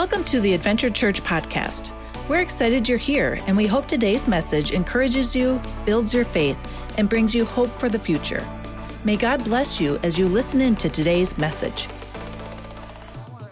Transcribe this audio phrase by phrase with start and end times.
[0.00, 1.92] Welcome to the Adventure Church podcast.
[2.26, 6.56] We're excited you're here, and we hope today's message encourages you, builds your faith,
[6.96, 8.42] and brings you hope for the future.
[9.04, 11.86] May God bless you as you listen in to today's message.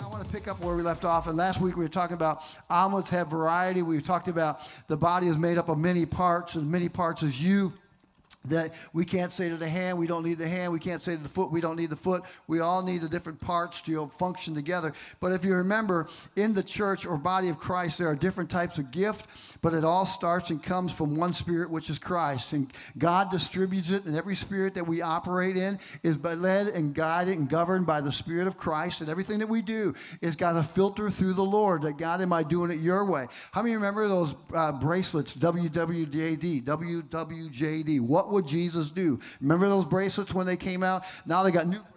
[0.01, 1.27] I want to pick up where we left off.
[1.27, 3.83] And last week we were talking about omelets have variety.
[3.83, 7.43] We talked about the body is made up of many parts, and many parts is
[7.43, 7.75] you
[8.45, 10.73] that we can't say to the hand, we don't need the hand.
[10.73, 12.23] We can't say to the foot, we don't need the foot.
[12.47, 14.95] We all need the different parts to you know, function together.
[15.21, 18.79] But if you remember, in the church or body of Christ, there are different types
[18.79, 19.27] of gift,
[19.61, 22.53] but it all starts and comes from one spirit, which is Christ.
[22.53, 27.39] And God distributes it, and every spirit that we operate in is led and guided
[27.39, 29.01] and governed by the Spirit of Christ.
[29.01, 32.33] And everything that we do is got to filter through the Lord that God, am
[32.33, 33.27] I doing it your way?
[33.53, 38.01] How many remember those uh, bracelets, WWJD, WWJD?
[38.01, 39.21] What would Jesus do?
[39.41, 41.05] Remember those bracelets when they came out?
[41.27, 41.95] Now they got new bracelets.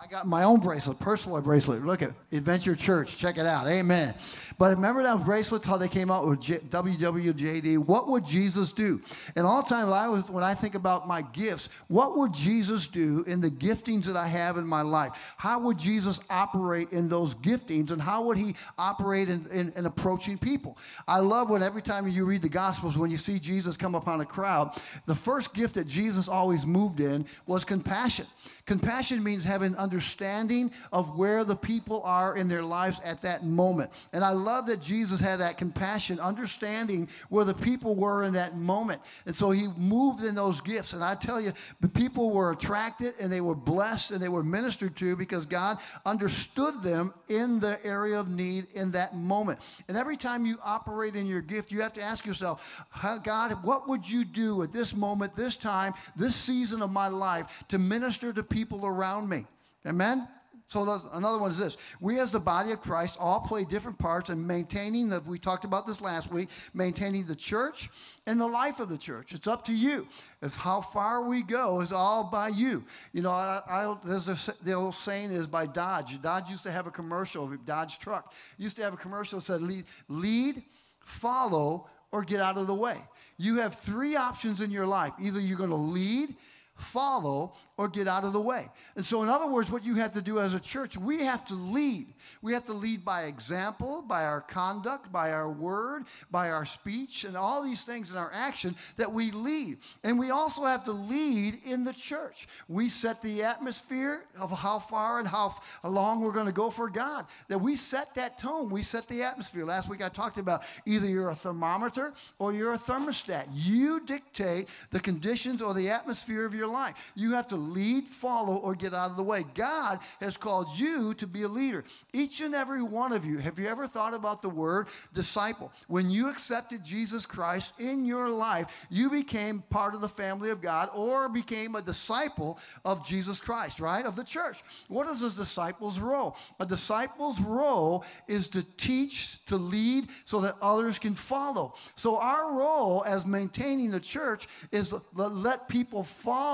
[0.00, 1.84] I got my own bracelet, personal bracelet.
[1.84, 3.16] Look at Adventure Church.
[3.16, 3.66] Check it out.
[3.66, 4.14] Amen.
[4.58, 7.78] But remember those bracelets, how they came out with WWJD?
[7.78, 9.00] What would Jesus do?
[9.36, 12.86] And all the time I was, when I think about my gifts, what would Jesus
[12.86, 15.34] do in the giftings that I have in my life?
[15.36, 19.86] How would Jesus operate in those giftings and how would he operate in, in, in
[19.86, 20.78] approaching people?
[21.08, 24.20] I love when every time you read the Gospels, when you see Jesus come upon
[24.20, 28.26] a crowd, the first gift that Jesus always moved in was compassion.
[28.66, 33.90] Compassion means having understanding of where the people are in their lives at that moment.
[34.12, 38.56] And I love that Jesus had that compassion, understanding where the people were in that
[38.56, 39.00] moment.
[39.26, 40.92] And so he moved in those gifts.
[40.92, 44.42] And I tell you, the people were attracted and they were blessed and they were
[44.42, 49.58] ministered to because God understood them in the area of need in that moment.
[49.88, 52.84] And every time you operate in your gift, you have to ask yourself,
[53.22, 57.46] God, what would you do at this moment, this time, this season of my life
[57.68, 59.46] to minister to people around me?
[59.86, 60.28] Amen?
[60.66, 61.76] So another one is this.
[62.00, 65.64] We as the body of Christ all play different parts in maintaining, the, we talked
[65.64, 67.90] about this last week, maintaining the church
[68.26, 69.34] and the life of the church.
[69.34, 70.08] It's up to you.
[70.42, 72.82] It's how far we go is all by you.
[73.12, 76.20] You know, I, I, there's a, the old saying is by Dodge.
[76.22, 78.32] Dodge used to have a commercial, Dodge truck.
[78.56, 80.62] Used to have a commercial that said lead, lead
[81.00, 82.96] follow, or get out of the way.
[83.36, 85.12] You have three options in your life.
[85.20, 86.36] Either you're going to lead,
[86.76, 88.68] follow, or get out of the way.
[88.94, 91.44] And so, in other words, what you have to do as a church, we have
[91.46, 92.06] to lead.
[92.40, 97.24] We have to lead by example, by our conduct, by our word, by our speech,
[97.24, 99.78] and all these things in our action that we lead.
[100.04, 102.46] And we also have to lead in the church.
[102.68, 106.88] We set the atmosphere of how far and how long we're going to go for
[106.88, 107.26] God.
[107.48, 109.64] That we set that tone, we set the atmosphere.
[109.64, 113.46] Last week I talked about either you're a thermometer or you're a thermostat.
[113.52, 116.96] You dictate the conditions or the atmosphere of your life.
[117.14, 119.44] You have to lead, follow, or get out of the way.
[119.54, 121.84] God has called you to be a leader.
[122.12, 125.72] Each and every one of you, have you ever thought about the word disciple?
[125.88, 130.60] When you accepted Jesus Christ in your life, you became part of the family of
[130.60, 134.04] God or became a disciple of Jesus Christ, right?
[134.04, 134.62] Of the church.
[134.88, 136.36] What is a disciple's role?
[136.60, 141.74] A disciple's role is to teach, to lead, so that others can follow.
[141.96, 146.53] So our role as maintaining the church is to let people follow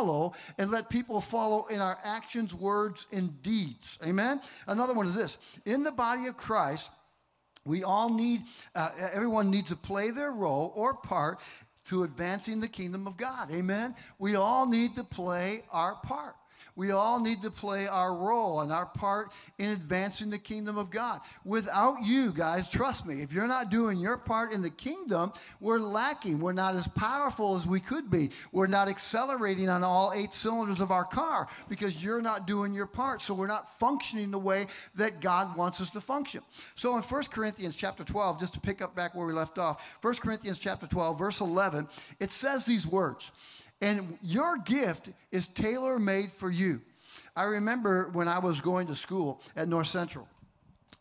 [0.56, 3.98] and let people people follow in our actions, words, and deeds.
[4.04, 4.40] Amen?
[4.66, 6.90] Another one is this in the body of Christ,
[7.64, 8.42] we all need,
[8.74, 11.40] uh, everyone needs to play their role or part
[11.86, 13.50] to advancing the kingdom of God.
[13.50, 13.94] Amen?
[14.18, 16.36] We all need to play our part.
[16.76, 20.90] We all need to play our role and our part in advancing the kingdom of
[20.90, 21.20] God.
[21.44, 25.78] Without you, guys, trust me, if you're not doing your part in the kingdom, we're
[25.78, 26.40] lacking.
[26.40, 28.30] We're not as powerful as we could be.
[28.52, 32.86] We're not accelerating on all eight cylinders of our car because you're not doing your
[32.86, 33.22] part.
[33.22, 36.42] So we're not functioning the way that God wants us to function.
[36.74, 39.82] So in 1 Corinthians chapter 12, just to pick up back where we left off,
[40.02, 41.88] 1 Corinthians chapter 12, verse 11,
[42.18, 43.30] it says these words.
[43.80, 46.80] And your gift is tailor made for you.
[47.34, 50.28] I remember when I was going to school at North Central.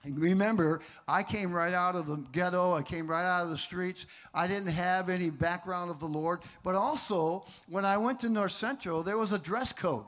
[0.04, 2.74] And remember, I came right out of the ghetto.
[2.74, 4.06] I came right out of the streets.
[4.34, 6.42] I didn't have any background of the Lord.
[6.64, 10.06] But also, when I went to North Central, there was a dress code.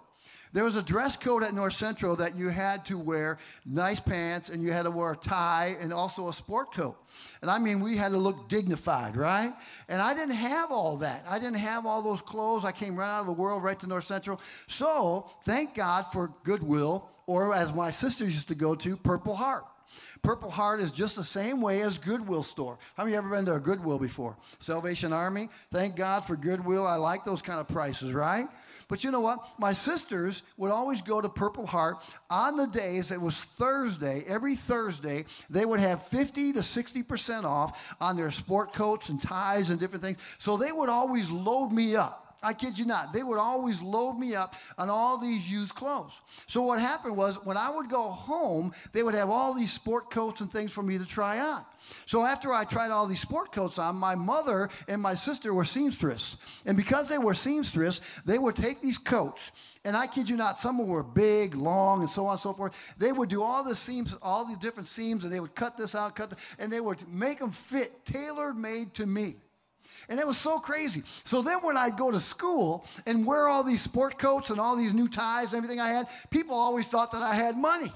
[0.53, 4.50] There was a dress code at North Central that you had to wear nice pants
[4.50, 6.98] and you had to wear a tie and also a sport coat.
[7.42, 9.53] And I mean, we had to look dignified, right?
[9.88, 11.25] And I didn't have all that.
[11.30, 12.65] I didn't have all those clothes.
[12.65, 14.42] I came right out of the world right to North Central.
[14.68, 19.63] So thank God for Goodwill, or as my sisters used to go to, Purple Heart.
[20.23, 22.77] Purple Heart is just the same way as Goodwill store.
[22.95, 24.38] How many of you ever been to a Goodwill before?
[24.59, 25.50] Salvation Army.
[25.71, 26.85] Thank God for Goodwill.
[26.85, 28.47] I like those kind of prices, right?
[28.88, 29.39] But you know what?
[29.57, 31.97] My sisters would always go to Purple Heart
[32.29, 34.23] on the days it was Thursday.
[34.27, 39.71] Every Thursday, they would have 50 to 60% off on their sport coats and ties
[39.71, 40.17] and different things.
[40.38, 42.31] So they would always load me up.
[42.43, 43.13] I kid you not.
[43.13, 46.19] They would always load me up on all these used clothes.
[46.47, 50.09] So what happened was when I would go home, they would have all these sport
[50.09, 51.63] coats and things for me to try on.
[52.05, 55.65] So after I tried all these sport coats on, my mother and my sister were
[55.65, 56.38] seamstress.
[56.65, 59.51] And because they were seamstress, they would take these coats,
[59.83, 62.39] and I kid you not, some of them were big, long, and so on and
[62.39, 62.75] so forth.
[62.97, 65.95] They would do all the seams, all these different seams, and they would cut this
[65.95, 69.35] out, cut, the, and they would make them fit, tailor made to me.
[70.12, 71.04] And it was so crazy.
[71.24, 74.75] So then when I'd go to school and wear all these sport coats and all
[74.75, 77.88] these new ties and everything I had, people always thought that I had money.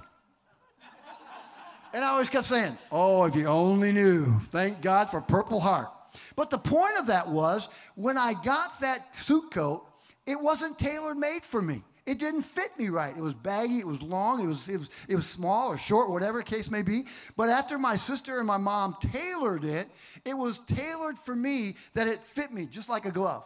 [1.93, 4.39] And I always kept saying, Oh, if you only knew.
[4.51, 5.89] Thank God for Purple Heart.
[6.37, 9.85] But the point of that was when I got that suit coat,
[10.25, 11.83] it wasn't tailor made for me.
[12.05, 13.15] It didn't fit me right.
[13.17, 16.11] It was baggy, it was long, it was, it was, it was small or short,
[16.11, 17.05] whatever case may be.
[17.35, 19.89] But after my sister and my mom tailored it,
[20.23, 23.45] it was tailored for me that it fit me just like a glove.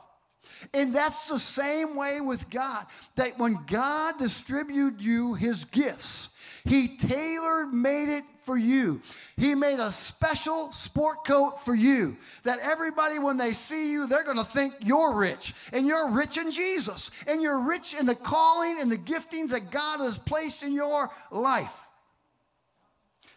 [0.74, 2.86] And that's the same way with God.
[3.16, 6.30] That when God distributed you his gifts,
[6.70, 9.02] he tailor made it for you.
[9.38, 14.24] He made a special sport coat for you that everybody, when they see you, they're
[14.24, 15.56] going to think you're rich.
[15.74, 17.10] And you're rich in Jesus.
[17.26, 21.10] And you're rich in the calling and the giftings that God has placed in your
[21.32, 21.74] life.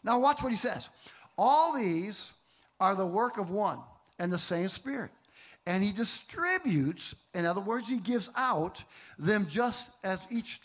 [0.05, 0.91] Now, watch what he says.
[1.39, 2.33] All these
[2.81, 3.79] are the work of one
[4.19, 5.11] and the same Spirit.
[5.67, 8.85] And he distributes, in other words, he gives out
[9.19, 10.61] them just as each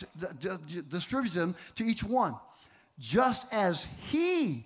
[0.89, 2.35] distributes them to each one
[2.99, 4.65] just as He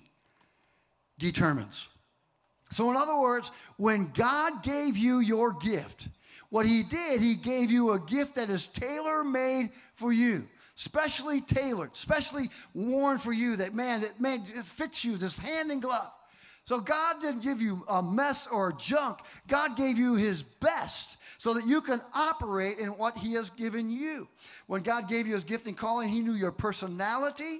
[1.17, 1.87] determines.
[2.71, 6.07] So, in other words, when God gave you your gift,
[6.49, 10.47] what He did, He gave you a gift that is tailor made for you.
[10.75, 13.55] Specially tailored, specially worn for you.
[13.57, 16.11] That man, that man, it fits you, this hand and glove.
[16.65, 19.19] So God didn't give you a mess or junk.
[19.47, 23.91] God gave you His best so that you can operate in what He has given
[23.91, 24.27] you.
[24.67, 27.59] When God gave you His gift and calling, He knew your personality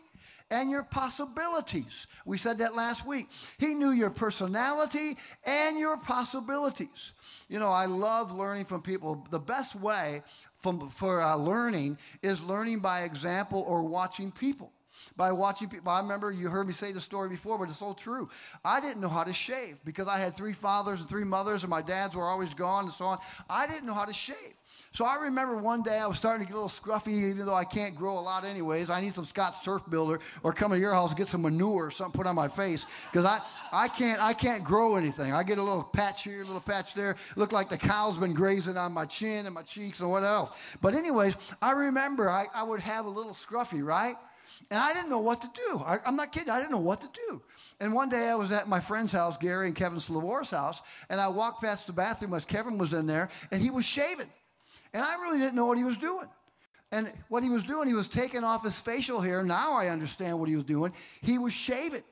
[0.52, 2.06] and your possibilities.
[2.26, 3.30] We said that last week.
[3.58, 7.14] He knew your personality and your possibilities.
[7.48, 9.26] You know, I love learning from people.
[9.32, 10.22] The best way
[10.60, 14.72] from, for uh, learning is learning by example or watching people.
[15.18, 17.94] By watching people, I remember you heard me say the story before, but it's so
[17.94, 18.30] true.
[18.64, 21.70] I didn't know how to shave because I had three fathers and three mothers, and
[21.70, 23.18] my dads were always gone and so on.
[23.50, 24.54] I didn't know how to shave.
[24.94, 27.56] So I remember one day I was starting to get a little scruffy, even though
[27.56, 28.90] I can't grow a lot anyways.
[28.90, 31.86] I need some Scotts Turf Builder or come to your house and get some manure
[31.86, 33.40] or something put on my face because I,
[33.72, 35.32] I, can't, I can't grow anything.
[35.32, 37.16] I get a little patch here, a little patch there.
[37.38, 40.58] Look like the cow's been grazing on my chin and my cheeks and what else.
[40.82, 44.16] But anyways, I remember I, I would have a little scruffy, right?
[44.70, 45.82] And I didn't know what to do.
[45.86, 46.50] I, am not kidding.
[46.50, 47.42] I didn't know what to do.
[47.80, 51.22] And one day I was at my friend's house, Gary and Kevin Slavor's house, and
[51.22, 54.28] I walked past the bathroom as Kevin was in there, and he was shaving.
[54.94, 56.28] And I really didn't know what he was doing.
[56.92, 59.44] And what he was doing, he was taking off his facial hair.
[59.44, 60.92] Now I understand what he was doing.
[61.22, 62.04] He was shaving.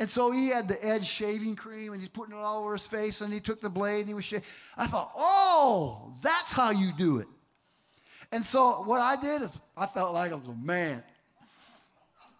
[0.00, 2.86] And so he had the edge shaving cream and he's putting it all over his
[2.86, 4.44] face and he took the blade and he was shaving.
[4.76, 7.28] I thought, oh, that's how you do it.
[8.32, 11.02] And so what I did is I felt like I was a man.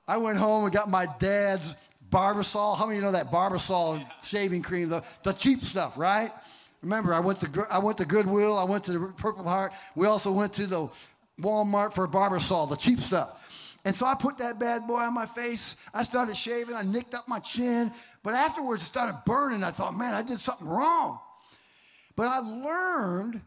[0.09, 1.77] I went home and got my dad's
[2.11, 2.77] Barbasol.
[2.77, 6.33] How many of you know that Barbasol shaving cream, the, the cheap stuff, right?
[6.85, 8.59] Remember, I went to I went to Goodwill.
[8.59, 9.73] I went to the Purple Heart.
[9.97, 10.89] We also went to the
[11.41, 13.41] Walmart for Barbasol, the cheap stuff.
[13.87, 15.77] And so I put that bad boy on my face.
[15.93, 16.75] I started shaving.
[16.75, 17.91] I nicked up my chin.
[18.23, 19.65] But afterwards, it started burning.
[19.65, 21.19] I thought, man, I did something wrong.
[22.17, 23.41] But I learned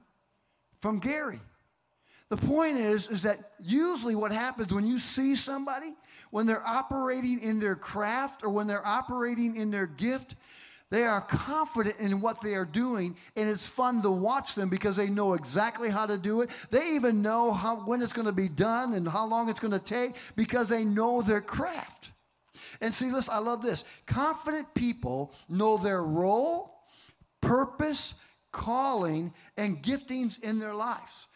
[0.81, 1.39] from Gary.
[2.29, 5.95] The point is, is that usually what happens when you see somebody,
[6.31, 10.35] when they're operating in their craft or when they're operating in their gift,
[10.89, 14.95] they are confident in what they are doing, and it's fun to watch them because
[14.95, 16.49] they know exactly how to do it.
[16.69, 19.73] They even know how, when it's going to be done and how long it's going
[19.73, 22.11] to take because they know their craft.
[22.79, 23.83] And see, listen, I love this.
[24.05, 26.73] Confident people know their role,
[27.41, 28.13] purpose,
[28.53, 31.26] calling, and giftings in their lives.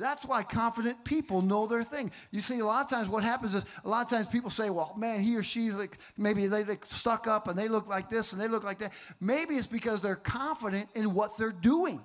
[0.00, 2.10] That's why confident people know their thing.
[2.30, 4.70] You see, a lot of times what happens is a lot of times people say,
[4.70, 8.08] well, man, he or she's like, maybe they, they stuck up and they look like
[8.08, 8.94] this and they look like that.
[9.20, 12.02] Maybe it's because they're confident in what they're doing.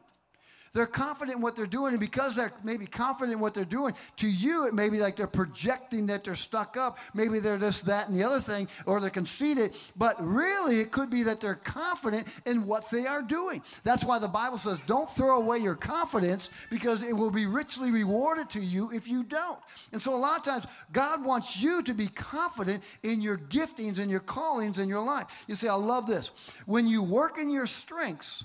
[0.75, 3.93] They're confident in what they're doing, and because they're maybe confident in what they're doing,
[4.17, 6.97] to you it may be like they're projecting that they're stuck up.
[7.13, 9.73] Maybe they're this, that, and the other thing, or they're conceited.
[9.95, 13.63] But really, it could be that they're confident in what they are doing.
[13.85, 17.89] That's why the Bible says, "Don't throw away your confidence, because it will be richly
[17.89, 19.59] rewarded to you if you don't."
[19.93, 23.97] And so, a lot of times, God wants you to be confident in your giftings
[23.97, 25.27] and your callings in your life.
[25.47, 26.31] You say, "I love this."
[26.65, 28.43] When you work in your strengths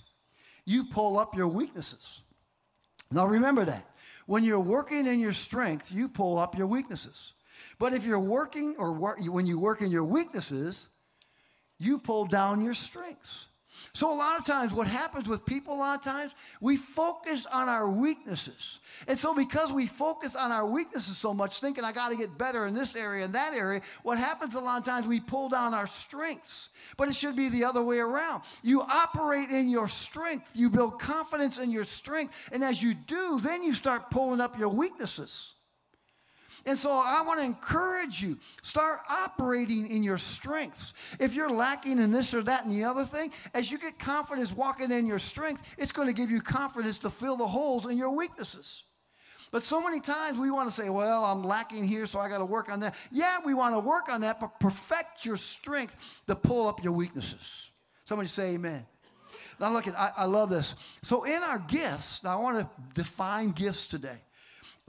[0.71, 2.21] you pull up your weaknesses.
[3.11, 3.85] Now remember that.
[4.27, 7.33] When you're working in your strength, you pull up your weaknesses.
[7.81, 10.87] But if you're working or work, when you work in your weaknesses,
[11.81, 13.47] you pull down your strengths.
[13.93, 17.47] So, a lot of times, what happens with people, a lot of times, we focus
[17.47, 18.79] on our weaknesses.
[19.09, 22.37] And so, because we focus on our weaknesses so much, thinking I got to get
[22.37, 25.49] better in this area and that area, what happens a lot of times, we pull
[25.49, 26.69] down our strengths.
[26.97, 28.43] But it should be the other way around.
[28.62, 32.35] You operate in your strength, you build confidence in your strength.
[32.53, 35.53] And as you do, then you start pulling up your weaknesses.
[36.67, 40.93] And so I want to encourage you start operating in your strengths.
[41.19, 44.52] If you're lacking in this or that and the other thing, as you get confidence
[44.52, 47.97] walking in your strength, it's going to give you confidence to fill the holes in
[47.97, 48.85] your weaknesses.
[49.52, 52.38] But so many times we want to say, well, I'm lacking here, so I got
[52.38, 52.95] to work on that.
[53.11, 55.97] Yeah, we want to work on that, but perfect your strength
[56.29, 57.71] to pull up your weaknesses.
[58.05, 58.87] Somebody say amen.
[59.59, 60.75] Now, look, at, I, I love this.
[61.02, 64.19] So, in our gifts, now I want to define gifts today.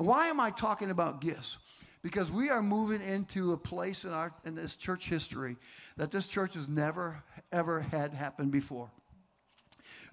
[0.02, 1.58] Why am I talking about gifts?
[2.04, 5.56] because we are moving into a place in our in this church history
[5.98, 8.90] that this church has never ever had happen before.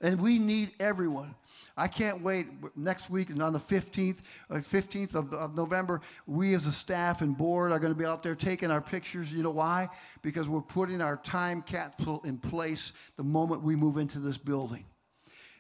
[0.00, 1.35] And we need everyone.
[1.76, 2.47] I can't wait.
[2.76, 4.18] Next week, and on the 15th,
[4.50, 8.04] uh, 15th of, of, November, we as a staff and board are going to be
[8.04, 9.33] out there taking our pictures.
[9.33, 9.88] You know why?
[10.23, 14.85] Because we're putting our time capsule in place the moment we move into this building.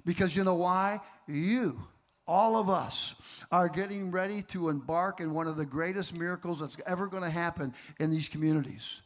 [0.04, 1.00] Because you know why?
[1.26, 1.80] You
[2.28, 3.14] all of us
[3.50, 7.30] are getting ready to embark in one of the greatest miracles that's ever going to
[7.30, 9.00] happen in these communities.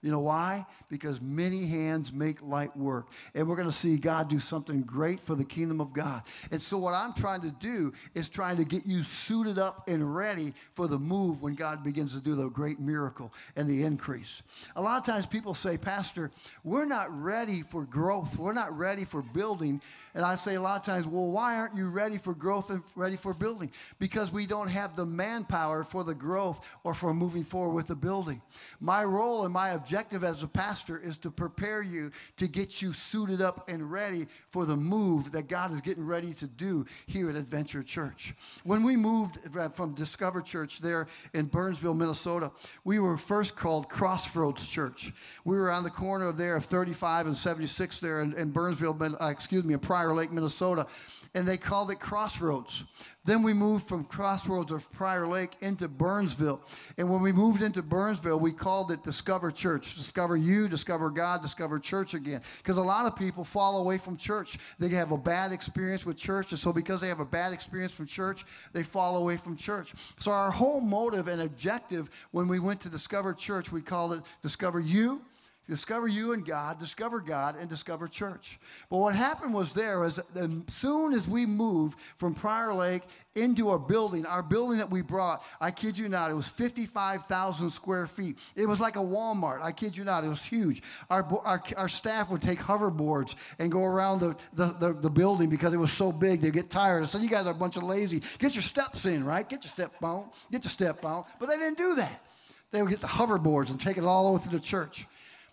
[0.00, 0.64] You know why?
[0.88, 3.08] Because many hands make light work.
[3.34, 6.22] And we're going to see God do something great for the kingdom of God.
[6.52, 10.14] And so, what I'm trying to do is trying to get you suited up and
[10.14, 14.42] ready for the move when God begins to do the great miracle and the increase.
[14.76, 16.30] A lot of times people say, Pastor,
[16.62, 19.80] we're not ready for growth, we're not ready for building
[20.18, 22.82] and I say a lot of times, well, why aren't you ready for growth and
[22.96, 23.70] ready for building?
[24.00, 27.94] Because we don't have the manpower for the growth or for moving forward with the
[27.94, 28.42] building.
[28.80, 32.92] My role and my objective as a pastor is to prepare you to get you
[32.92, 37.30] suited up and ready for the move that God is getting ready to do here
[37.30, 38.34] at Adventure Church.
[38.64, 39.38] When we moved
[39.74, 42.50] from Discover Church there in Burnsville, Minnesota,
[42.84, 45.12] we were first called Crossroads Church.
[45.44, 49.26] We were on the corner there of 35 and 76 there in, in Burnsville, uh,
[49.26, 50.86] excuse me, in Prior Lake, Minnesota,
[51.34, 52.84] and they called it Crossroads.
[53.28, 56.62] Then we moved from Crossroads of Prior Lake into Burnsville.
[56.96, 59.96] And when we moved into Burnsville, we called it Discover Church.
[59.96, 62.40] Discover you, discover God, discover church again.
[62.56, 64.56] Because a lot of people fall away from church.
[64.78, 66.52] They have a bad experience with church.
[66.52, 69.92] And so because they have a bad experience from church, they fall away from church.
[70.18, 74.22] So our whole motive and objective when we went to Discover Church, we called it
[74.40, 75.20] Discover You
[75.68, 78.58] Discover you and God, discover God, and discover church.
[78.88, 83.02] But what happened was there is as soon as we moved from Prior Lake
[83.34, 87.68] into our building, our building that we brought, I kid you not, it was 55,000
[87.68, 88.38] square feet.
[88.56, 89.60] It was like a Walmart.
[89.62, 90.82] I kid you not, it was huge.
[91.10, 95.50] Our, our, our staff would take hoverboards and go around the, the, the, the building
[95.50, 97.06] because it was so big, they'd get tired.
[97.06, 98.22] Said, You guys are a bunch of lazy.
[98.38, 99.46] Get your steps in, right?
[99.46, 100.30] Get your step on.
[100.50, 101.24] Get your step on.
[101.38, 102.24] But they didn't do that.
[102.70, 105.06] They would get the hoverboards and take it all over to the church.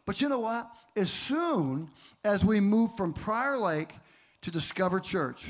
[0.05, 0.69] But you know what?
[0.95, 1.89] As soon
[2.23, 3.93] as we move from Prior Lake
[4.41, 5.49] to Discover Church,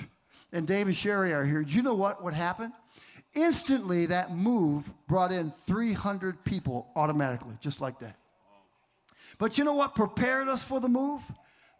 [0.51, 2.71] and Dave and Sherry are here, you know what would happen?
[3.33, 8.15] Instantly, that move brought in 300 people automatically, just like that.
[9.37, 11.21] But you know what prepared us for the move?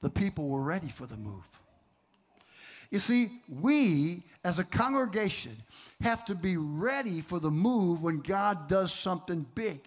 [0.02, 1.48] The people were ready for the move.
[2.92, 5.56] You see, we as a congregation
[6.02, 9.80] have to be ready for the move when God does something big.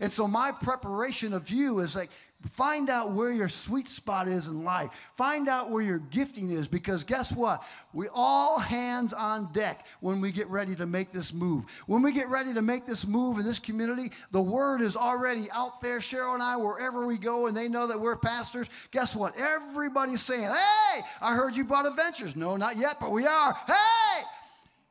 [0.00, 2.10] And so my preparation of you is like
[2.48, 4.90] Find out where your sweet spot is in life.
[5.14, 7.62] Find out where your gifting is because guess what?
[7.92, 11.64] We all hands on deck when we get ready to make this move.
[11.86, 15.50] When we get ready to make this move in this community, the word is already
[15.52, 15.98] out there.
[15.98, 18.68] Cheryl and I, wherever we go, and they know that we're pastors.
[18.90, 19.38] Guess what?
[19.38, 22.36] Everybody's saying, Hey, I heard you bought adventures.
[22.36, 23.52] No, not yet, but we are.
[23.66, 24.22] Hey!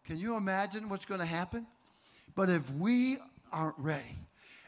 [0.06, 1.66] Can you imagine what's going to happen?
[2.36, 3.18] But if we
[3.52, 4.16] aren't ready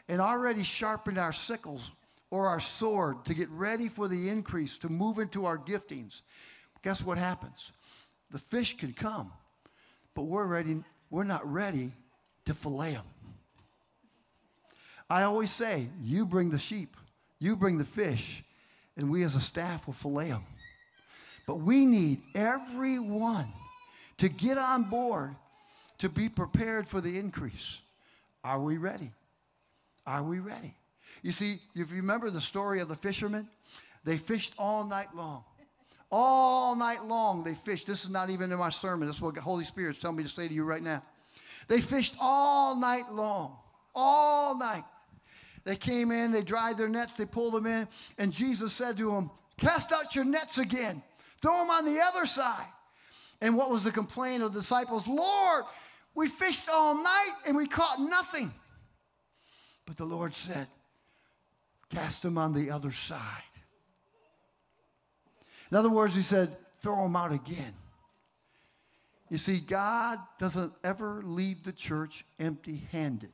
[0.08, 1.92] and already sharpened our sickles,
[2.32, 6.22] or our sword to get ready for the increase, to move into our giftings,
[6.82, 7.70] guess what happens?
[8.32, 9.30] the fish could come,
[10.14, 11.92] but we're ready, we're not ready
[12.46, 13.04] to fillet them.
[15.08, 16.96] I always say, you bring the sheep,
[17.38, 18.42] you bring the fish,
[18.96, 20.44] and we as a staff will fillet them.
[21.46, 23.52] But we need everyone
[24.18, 25.34] to get on board
[25.98, 27.80] to be prepared for the increase.
[28.42, 29.10] Are we ready?
[30.06, 30.74] Are we ready?
[31.22, 33.48] You see, if you remember the story of the fishermen,
[34.04, 35.44] they fished all night long.
[36.10, 37.86] All night long they fished.
[37.86, 39.06] This is not even in my sermon.
[39.06, 41.02] This is what the Holy Spirit's telling me to say to you right now.
[41.68, 43.56] They fished all night long.
[43.94, 44.84] All night.
[45.64, 47.86] They came in, they dried their nets, they pulled them in,
[48.18, 51.02] and Jesus said to them, Cast out your nets again.
[51.40, 52.66] Throw them on the other side.
[53.40, 55.06] And what was the complaint of the disciples?
[55.06, 55.64] Lord,
[56.14, 58.52] we fished all night and we caught nothing.
[59.86, 60.66] But the Lord said,
[61.92, 63.20] Cast them on the other side.
[65.70, 67.74] In other words, He said, Throw them out again.
[69.30, 73.30] You see, God doesn't ever leave the church empty handed.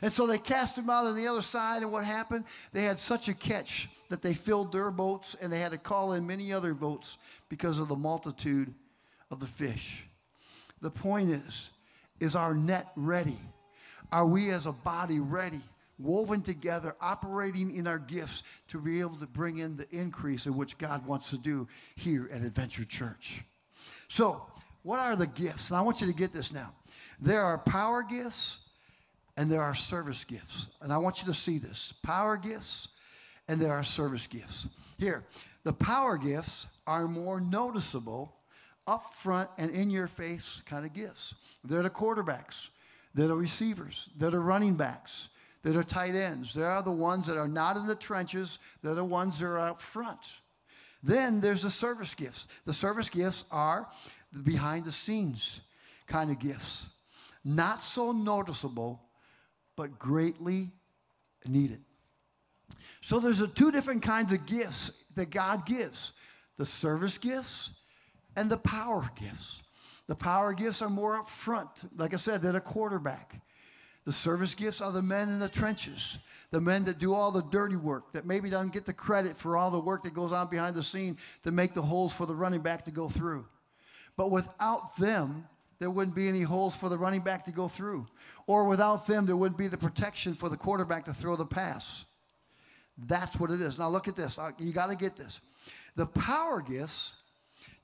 [0.00, 2.44] And so they cast them out on the other side, and what happened?
[2.72, 6.12] They had such a catch that they filled their boats and they had to call
[6.12, 8.72] in many other boats because of the multitude
[9.30, 10.06] of the fish.
[10.80, 11.70] The point is,
[12.20, 13.38] is our net ready?
[14.12, 15.62] Are we as a body ready,
[15.98, 20.56] woven together, operating in our gifts to be able to bring in the increase in
[20.56, 23.42] which God wants to do here at Adventure Church?
[24.08, 24.46] So,
[24.82, 25.70] what are the gifts?
[25.70, 26.72] And I want you to get this now.
[27.20, 28.58] There are power gifts,
[29.36, 30.68] and there are service gifts.
[30.80, 32.88] And I want you to see this power gifts,
[33.48, 34.68] and there are service gifts.
[34.98, 35.24] Here,
[35.64, 38.36] the power gifts are more noticeable,
[38.86, 41.34] up front, and in your face kind of gifts.
[41.64, 42.68] They're the quarterbacks,
[43.14, 45.28] they're the receivers, they're the running backs,
[45.72, 46.54] they're tight ends.
[46.54, 49.58] They are the ones that are not in the trenches, they're the ones that are
[49.58, 50.20] out front.
[51.02, 52.48] Then there's the service gifts.
[52.64, 53.88] The service gifts are
[54.32, 55.60] the behind the scenes
[56.06, 56.88] kind of gifts.
[57.44, 59.02] Not so noticeable,
[59.76, 60.72] but greatly
[61.46, 61.80] needed.
[63.00, 66.12] So there's two different kinds of gifts that God gives
[66.58, 67.70] the service gifts
[68.36, 69.62] and the power gifts.
[70.06, 71.70] The power gifts are more up front.
[71.96, 73.40] Like I said, they're the quarterback.
[74.06, 76.18] The service gifts are the men in the trenches,
[76.52, 79.56] the men that do all the dirty work, that maybe doesn't get the credit for
[79.56, 82.34] all the work that goes on behind the scene to make the holes for the
[82.34, 83.44] running back to go through.
[84.16, 85.48] But without them,
[85.80, 88.06] there wouldn't be any holes for the running back to go through.
[88.46, 92.04] Or without them, there wouldn't be the protection for the quarterback to throw the pass.
[92.96, 93.76] That's what it is.
[93.76, 94.38] Now, look at this.
[94.38, 95.40] Uh, you got to get this.
[95.96, 97.12] The power gifts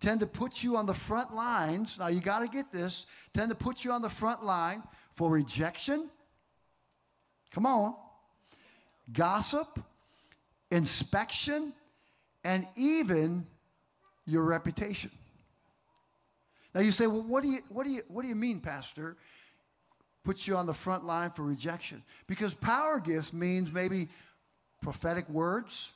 [0.01, 1.97] tend to put you on the front lines.
[1.99, 3.07] Now, you got to get this.
[3.35, 6.09] Tend to put you on the front line for rejection.
[7.51, 7.95] Come on.
[9.13, 9.79] Gossip,
[10.71, 11.73] inspection,
[12.45, 13.47] and even
[14.27, 15.11] your reputation.
[16.75, 19.17] Now you say, well, what do you, what do you, what do you mean, Pastor?
[20.25, 22.03] Puts you on the front line for rejection.
[22.27, 24.09] Because power gifts means maybe
[24.81, 25.91] prophetic words.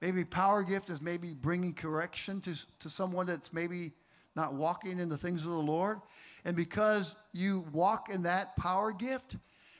[0.00, 3.92] Maybe power gift is maybe bringing correction to, to someone that's maybe
[4.34, 6.00] not walking in the things of the Lord.
[6.44, 9.36] And because you walk in that power gift,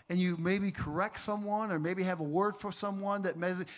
[0.09, 3.37] and you maybe correct someone or maybe have a word for someone that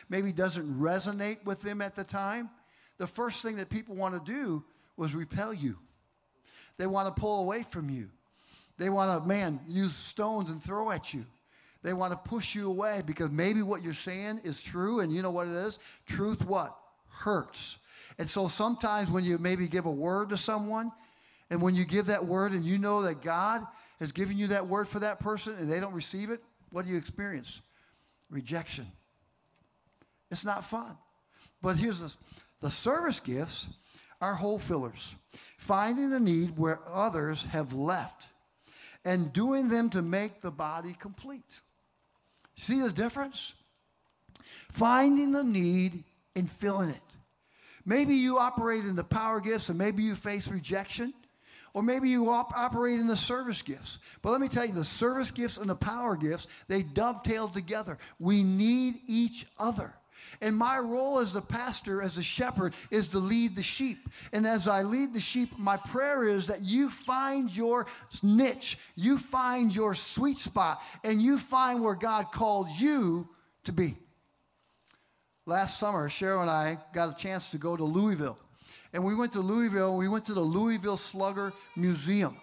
[0.08, 2.50] maybe doesn't resonate with them at the time,
[2.98, 4.64] the first thing that people want to do
[4.96, 5.78] was repel you.
[6.76, 8.08] They want to pull away from you.
[8.78, 11.24] They want to, man, use stones and throw at you.
[11.84, 15.22] They want to push you away because maybe what you're saying is true, and you
[15.22, 15.78] know what it is?
[16.06, 16.76] Truth what?
[17.10, 17.76] Hurts.
[18.18, 20.90] And so sometimes when you maybe give a word to someone,
[21.50, 23.62] and when you give that word and you know that God
[24.00, 26.90] has given you that word for that person and they don't receive it, what do
[26.90, 27.60] you experience?
[28.30, 28.86] Rejection.
[30.30, 30.96] It's not fun.
[31.62, 32.16] But here's this
[32.60, 33.66] the service gifts
[34.20, 35.14] are hole fillers
[35.64, 38.28] finding the need where others have left,
[39.04, 41.60] and doing them to make the body complete.
[42.54, 43.54] See the difference?
[44.70, 46.04] Finding the need
[46.36, 47.00] and filling it.
[47.86, 51.14] Maybe you operate in the power gifts and maybe you face rejection,
[51.74, 53.98] or maybe you op- operate in the service gifts.
[54.22, 57.98] But let me tell you, the service gifts and the power gifts, they dovetail together.
[58.18, 59.92] We need each other.
[60.40, 64.08] And my role as the pastor, as a shepherd, is to lead the sheep.
[64.32, 67.86] And as I lead the sheep, my prayer is that you find your
[68.22, 73.28] niche, you find your sweet spot, and you find where God called you
[73.64, 73.96] to be.
[75.46, 78.38] Last summer, Cheryl and I got a chance to go to Louisville.
[78.94, 82.36] And we went to Louisville, we went to the Louisville Slugger Museum.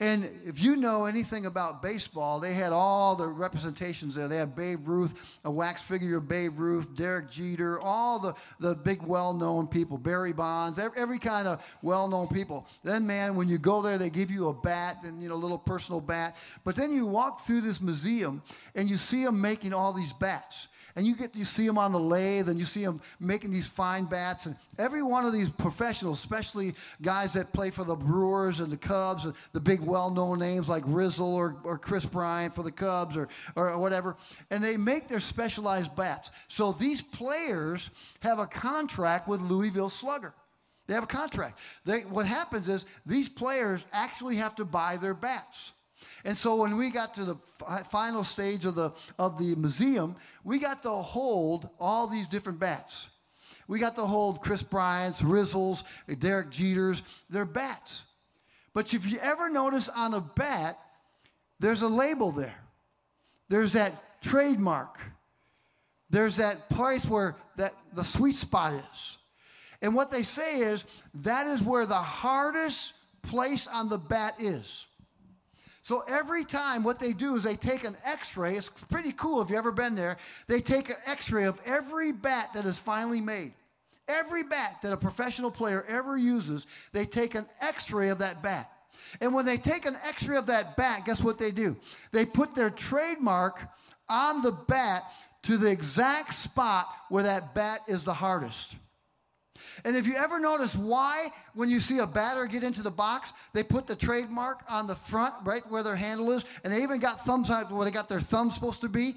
[0.00, 4.26] And if you know anything about baseball, they had all the representations there.
[4.26, 8.74] They had Babe Ruth, a wax figure of Babe Ruth, Derek Jeter, all the, the
[8.74, 12.66] big well known people, Barry Bonds, every, every kind of well known people.
[12.82, 15.36] Then, man, when you go there, they give you a bat and, you know, a
[15.36, 16.34] little personal bat.
[16.64, 18.42] But then you walk through this museum
[18.74, 21.92] and you see them making all these bats and you get you see them on
[21.92, 25.50] the lathe and you see them making these fine bats and every one of these
[25.50, 30.38] professionals especially guys that play for the brewers and the cubs and the big well-known
[30.38, 34.16] names like rizzo or, or kris bryant for the cubs or, or whatever
[34.50, 36.30] and they make their specialized bats.
[36.48, 40.34] So these players have a contract with louisville slugger.
[40.86, 41.58] They have a contract.
[41.84, 45.72] They, what happens is these players actually have to buy their bats
[46.24, 47.36] and so when we got to the
[47.90, 53.08] final stage of the, of the museum, we got to hold all these different bats.
[53.66, 55.84] We got to hold Kris Bryant's, Rizzo's,
[56.18, 58.04] Derek Jeter's, they're bats.
[58.74, 60.78] But if you ever notice on a bat,
[61.58, 62.54] there's a label there.
[63.48, 64.98] There's that trademark.
[66.10, 69.16] There's that place where that the sweet spot is.
[69.80, 70.84] And what they say is
[71.22, 74.86] that is where the hardest place on the bat is.
[75.82, 78.54] So every time, what they do is they take an x ray.
[78.54, 80.16] It's pretty cool if you've ever been there.
[80.46, 83.52] They take an x ray of every bat that is finally made.
[84.08, 88.42] Every bat that a professional player ever uses, they take an x ray of that
[88.42, 88.70] bat.
[89.20, 91.76] And when they take an x ray of that bat, guess what they do?
[92.12, 93.60] They put their trademark
[94.08, 95.02] on the bat
[95.42, 98.76] to the exact spot where that bat is the hardest.
[99.84, 103.32] And if you ever notice why, when you see a batter get into the box,
[103.52, 106.98] they put the trademark on the front, right where their handle is, and they even
[106.98, 109.16] got thumbs where they got their thumb supposed to be.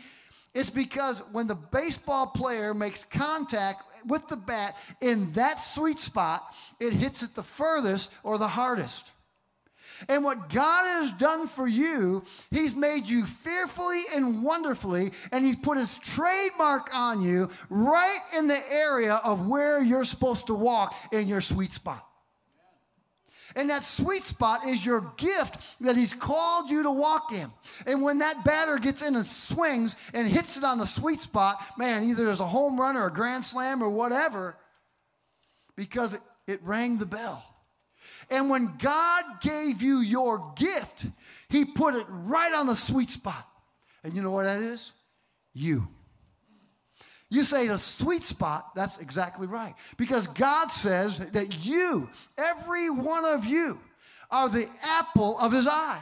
[0.53, 6.53] It's because when the baseball player makes contact with the bat in that sweet spot,
[6.79, 9.11] it hits it the furthest or the hardest.
[10.10, 15.55] And what God has done for you, He's made you fearfully and wonderfully, and He's
[15.55, 20.95] put His trademark on you right in the area of where you're supposed to walk
[21.12, 22.05] in your sweet spot.
[23.55, 27.49] And that sweet spot is your gift that He's called you to walk in.
[27.88, 31.63] And when that batter gets in and swings and hits it on the sweet spot,
[31.77, 34.58] man, either there's a home run or a grand slam or whatever,
[35.77, 37.54] because it, it rang the bell.
[38.29, 41.07] And when God gave you your gift,
[41.49, 43.47] He put it right on the sweet spot.
[44.03, 44.91] And you know what that is?
[45.53, 45.88] You.
[47.29, 49.73] You say the sweet spot, that's exactly right.
[49.97, 53.79] Because God says that you, every one of you,
[54.31, 56.01] are the apple of His eye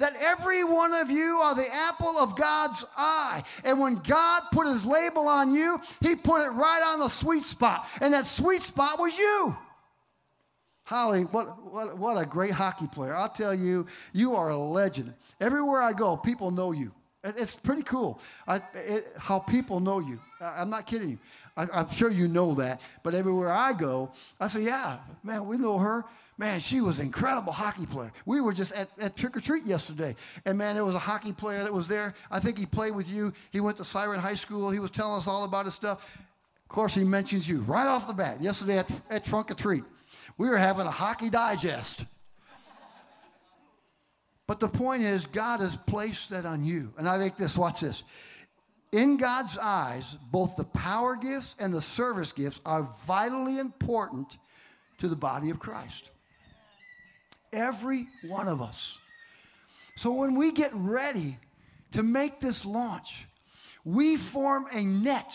[0.00, 3.44] that every one of you are the apple of God's eye.
[3.64, 7.44] And when God put his label on you, he put it right on the sweet
[7.44, 7.86] spot.
[8.00, 9.56] And that sweet spot was you.
[10.90, 13.14] Holly, what, what, what a great hockey player.
[13.14, 15.14] I'll tell you, you are a legend.
[15.40, 16.90] Everywhere I go, people know you.
[17.22, 20.18] It's pretty cool I, it, how people know you.
[20.40, 21.18] I, am not kidding you.
[21.56, 22.80] I, am sure you know that.
[23.04, 26.06] But everywhere I go, I say, yeah, man, we know her.
[26.36, 28.10] Man, she was an incredible hockey player.
[28.26, 30.16] We were just at, at trick or treat yesterday.
[30.44, 32.16] And man, there was a hockey player that was there.
[32.32, 33.32] I think he played with you.
[33.52, 34.72] He went to Siren High School.
[34.72, 36.18] He was telling us all about his stuff.
[36.64, 39.84] Of course, he mentions you right off the bat yesterday at, at Trunk or Treat.
[40.40, 42.06] We were having a hockey digest.
[44.46, 46.94] But the point is, God has placed that on you.
[46.96, 48.04] And I think this, watch this.
[48.90, 54.38] In God's eyes, both the power gifts and the service gifts are vitally important
[55.00, 56.08] to the body of Christ.
[57.52, 58.96] Every one of us.
[59.96, 61.36] So when we get ready
[61.92, 63.26] to make this launch,
[63.84, 65.34] we form a net,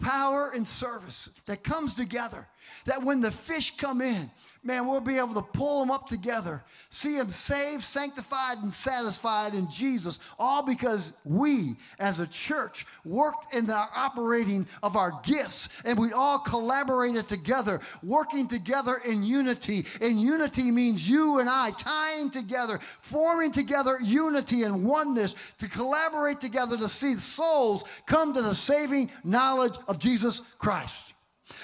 [0.00, 2.48] power and service that comes together
[2.86, 4.30] that when the fish come in,
[4.66, 9.54] man, we'll be able to pull them up together, see them saved, sanctified, and satisfied
[9.54, 15.68] in Jesus, all because we as a church worked in the operating of our gifts
[15.84, 19.86] and we all collaborated together, working together in unity.
[20.00, 26.40] And unity means you and I tying together, forming together unity and oneness to collaborate
[26.40, 31.14] together to see souls come to the saving knowledge of Jesus Christ.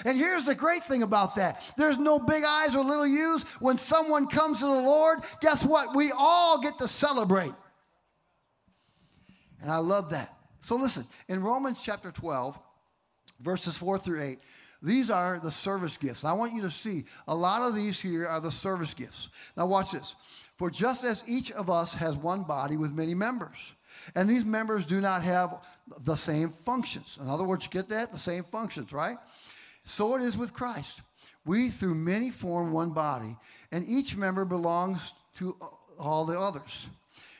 [0.05, 3.43] And here's the great thing about that there's no big eyes or little U's.
[3.59, 5.95] When someone comes to the Lord, guess what?
[5.95, 7.53] We all get to celebrate.
[9.61, 10.37] And I love that.
[10.61, 12.57] So listen, in Romans chapter 12,
[13.39, 14.39] verses 4 through 8,
[14.81, 16.25] these are the service gifts.
[16.25, 19.29] I want you to see a lot of these here are the service gifts.
[19.55, 20.15] Now, watch this.
[20.57, 23.57] For just as each of us has one body with many members,
[24.15, 25.61] and these members do not have
[26.01, 27.17] the same functions.
[27.21, 28.11] In other words, you get that?
[28.11, 29.17] The same functions, right?
[29.83, 31.01] So it is with Christ.
[31.45, 33.35] We, through many, form one body,
[33.71, 35.57] and each member belongs to
[35.99, 36.87] all the others.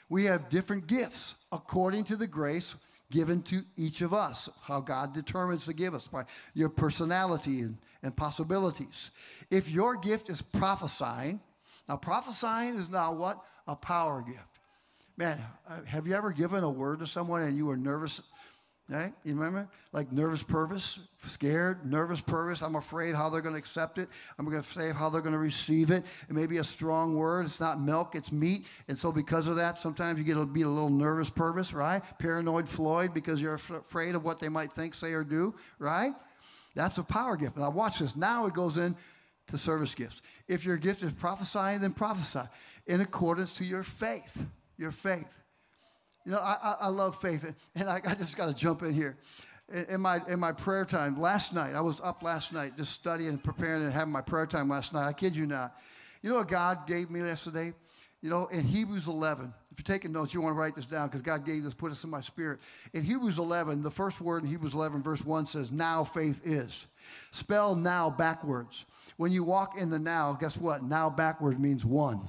[0.10, 2.76] We have different gifts according to the grace
[3.12, 7.78] given to each of us, how God determines to give us by your personality and,
[8.02, 9.12] and possibilities.
[9.52, 11.40] If your gift is prophesying,
[11.88, 13.40] now prophesying is now what?
[13.68, 14.40] A power gift.
[15.16, 18.22] Man, uh, have you ever given a word to someone and you were nervous
[18.90, 19.14] Right?
[19.24, 19.70] You remember?
[19.94, 22.62] Like nervous purpose, scared, nervous purpose.
[22.62, 24.10] I'm afraid how they're going to accept it.
[24.38, 26.04] I'm going to say how they're going to receive it.
[26.28, 27.46] It may be a strong word.
[27.46, 28.68] It's not milk, it's meat.
[28.90, 32.02] And so, because of that, sometimes you get to be a little nervous purpose, right?
[32.20, 36.14] Paranoid Floyd because you're afraid of what they might think, say, or do, right?
[36.76, 37.56] That's a power gift.
[37.56, 38.18] Now, watch this.
[38.18, 38.98] Now it goes in
[39.48, 40.22] to service gifts.
[40.48, 42.48] If your gift is prophesying, then prophesy
[42.88, 44.46] in accordance to your faith.
[44.78, 45.28] Your faith.
[46.26, 49.18] You know, I, I love faith, and I, I just got to jump in here.
[49.90, 53.30] In my, in my prayer time last night, I was up last night just studying
[53.30, 55.08] and preparing and having my prayer time last night.
[55.08, 55.78] I kid you not.
[56.22, 57.74] You know what God gave me yesterday?
[58.22, 61.08] You know, in Hebrews 11, if you're taking notes, you want to write this down
[61.08, 62.60] because God gave this, put this in my spirit.
[62.94, 66.86] In Hebrews 11, the first word in Hebrews 11, verse 1 says, Now faith is.
[67.32, 68.86] Spell now backwards.
[69.18, 70.84] When you walk in the now, guess what?
[70.84, 72.22] Now backwards means one.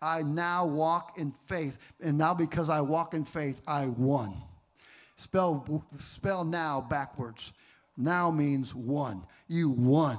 [0.00, 1.78] I now walk in faith.
[2.00, 4.34] And now because I walk in faith, I won.
[5.16, 7.52] Spell, spell now backwards.
[7.96, 9.26] Now means won.
[9.48, 10.18] You won.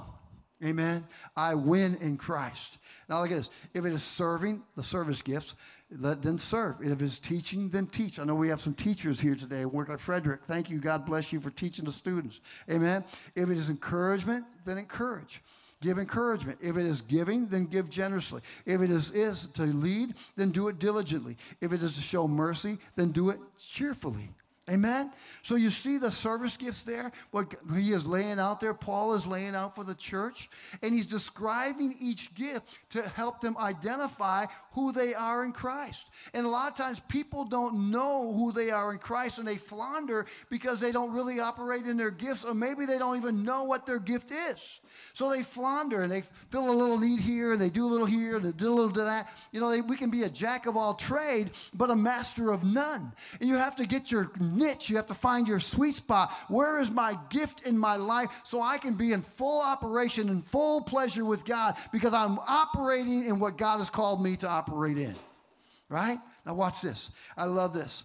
[0.64, 1.06] Amen.
[1.38, 2.80] I win in Christ.
[3.08, 3.50] Now look at this.
[3.74, 5.56] If it is serving, the service gifts,
[5.90, 6.76] then serve.
[6.82, 8.20] If it's teaching, then teach.
[8.20, 9.64] I know we have some teachers here today.
[9.64, 10.42] Work at Frederic.
[10.46, 10.80] Thank you.
[10.80, 12.42] God bless you for teaching the students.
[12.70, 13.06] Amen.
[13.36, 15.42] If it is encouragement, then encourage.
[15.82, 16.60] Give encouragement.
[16.62, 18.42] If it is giving, then give generously.
[18.66, 21.38] If it is, is to lead, then do it diligently.
[21.62, 24.30] If it is to show mercy, then do it cheerfully.
[24.70, 25.12] Amen?
[25.42, 29.26] So you see the service gifts there, what he is laying out there, Paul is
[29.26, 30.50] laying out for the church,
[30.84, 36.06] and he's describing each gift to help them identify who they are in Christ.
[36.34, 39.58] And a lot of times people don't know who they are in Christ and they
[39.58, 43.64] flounder because they don't really operate in their gifts, or maybe they don't even know
[43.64, 44.80] what their gift is.
[45.14, 48.06] So they flounder and they fill a little need here and they do a little
[48.06, 49.30] here and they do a little to that.
[49.52, 52.64] You know, they, we can be a jack of all trade, but a master of
[52.64, 53.12] none.
[53.40, 54.90] And you have to get your niche.
[54.90, 56.34] You have to find your sweet spot.
[56.50, 60.46] Where is my gift in my life so I can be in full operation and
[60.46, 64.98] full pleasure with God because I'm operating in what God has called me to operate
[64.98, 65.16] in.
[65.88, 66.20] Right?
[66.46, 67.10] Now, watch this.
[67.36, 68.04] I love this.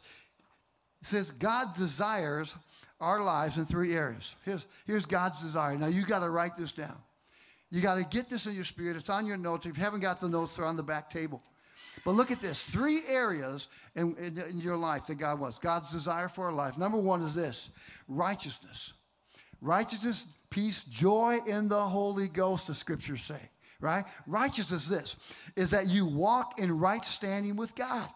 [1.02, 2.54] It says, God desires
[2.98, 4.34] our lives in three areas.
[4.44, 5.76] Here's, here's God's desire.
[5.76, 6.96] Now, you got to write this down.
[7.70, 8.96] You got to get this in your spirit.
[8.96, 9.66] It's on your notes.
[9.66, 11.42] If you haven't got the notes, they're on the back table.
[12.04, 15.58] But look at this three areas in, in, in, your life that God wants.
[15.58, 16.76] God's desire for our life.
[16.76, 17.70] Number one is this
[18.08, 18.92] righteousness.
[19.62, 23.40] Righteousness, peace, joy in the Holy Ghost, the scriptures say,
[23.80, 24.04] right?
[24.26, 25.16] Righteousness, this,
[25.56, 28.08] is that you walk in right standing with God.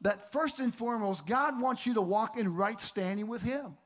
[0.00, 3.76] That first and foremost, God wants you to walk in right standing with Him.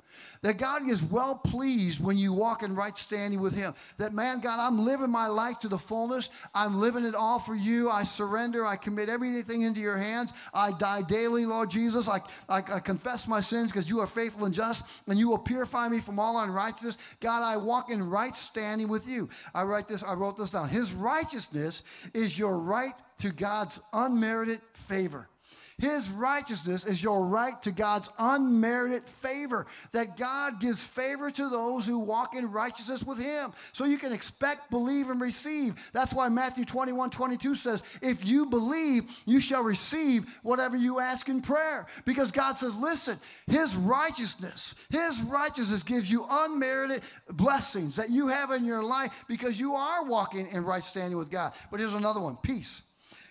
[0.42, 3.74] That God is well pleased when you walk in right standing with Him.
[3.98, 6.31] That, man, God, I'm living my life to the fullness.
[6.55, 7.90] I'm living it all for you.
[7.90, 8.66] I surrender.
[8.66, 10.33] I commit everything into your hands.
[10.53, 12.09] I die daily, Lord Jesus.
[12.09, 15.38] I, I, I confess my sins because you are faithful and just, and you will
[15.38, 16.98] purify me from all unrighteousness.
[17.20, 19.29] God, I walk in right standing with you.
[19.55, 20.68] I write this, I wrote this down.
[20.68, 25.29] His righteousness is your right to God's unmerited favor.
[25.78, 31.84] His righteousness is your right to God's unmerited favor, that God gives favor to those
[31.84, 33.52] who walk in righteousness with Him.
[33.72, 35.74] So you can expect, believe, and receive.
[35.92, 41.28] That's why Matthew 21 22 says, If you believe, you shall receive whatever you ask
[41.28, 41.87] in prayer.
[42.04, 48.52] Because God says, Listen, His righteousness, His righteousness gives you unmerited blessings that you have
[48.52, 51.52] in your life because you are walking in right standing with God.
[51.70, 52.82] But here's another one peace.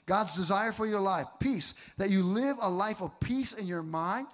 [0.05, 3.83] God's desire for your life, peace, that you live a life of peace in your
[3.83, 4.27] mind.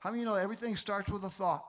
[0.00, 1.64] How many you know everything starts with a thought?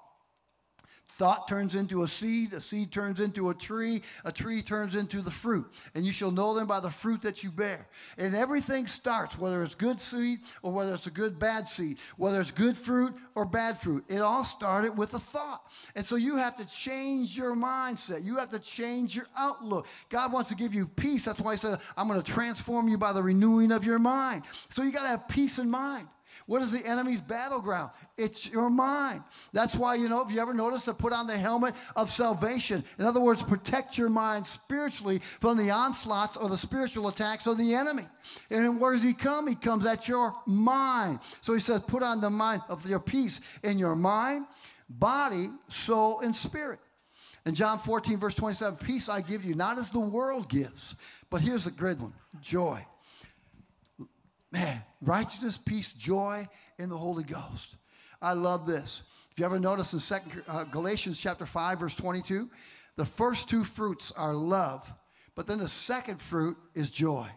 [1.17, 5.21] Thought turns into a seed, a seed turns into a tree, a tree turns into
[5.21, 5.71] the fruit.
[5.93, 7.87] And you shall know them by the fruit that you bear.
[8.17, 12.41] And everything starts, whether it's good seed or whether it's a good bad seed, whether
[12.41, 14.03] it's good fruit or bad fruit.
[14.09, 15.61] It all started with a thought.
[15.95, 18.25] And so you have to change your mindset.
[18.25, 19.85] You have to change your outlook.
[20.09, 21.25] God wants to give you peace.
[21.25, 24.45] That's why He said, I'm going to transform you by the renewing of your mind.
[24.69, 26.07] So you got to have peace in mind.
[26.45, 27.91] What is the enemy's battleground?
[28.17, 29.23] It's your mind.
[29.53, 32.83] That's why, you know, if you ever notice to put on the helmet of salvation.
[32.99, 37.57] In other words, protect your mind spiritually from the onslaughts or the spiritual attacks of
[37.57, 38.05] the enemy.
[38.49, 39.47] And where does he come?
[39.47, 41.19] He comes at your mind.
[41.41, 44.45] So he says, put on the mind of your peace in your mind,
[44.89, 46.79] body, soul, and spirit.
[47.45, 50.95] In John 14, verse 27, peace I give you, not as the world gives,
[51.29, 52.85] but here's the great one joy
[54.53, 56.47] Man, righteousness, peace, joy
[56.79, 57.77] in the Holy Ghost.
[58.21, 59.03] I love this.
[59.31, 62.49] If you ever notice in Second uh, Galatians chapter 5, verse 22,
[62.95, 64.91] the first two fruits are love,
[65.35, 67.27] but then the second fruit is joy.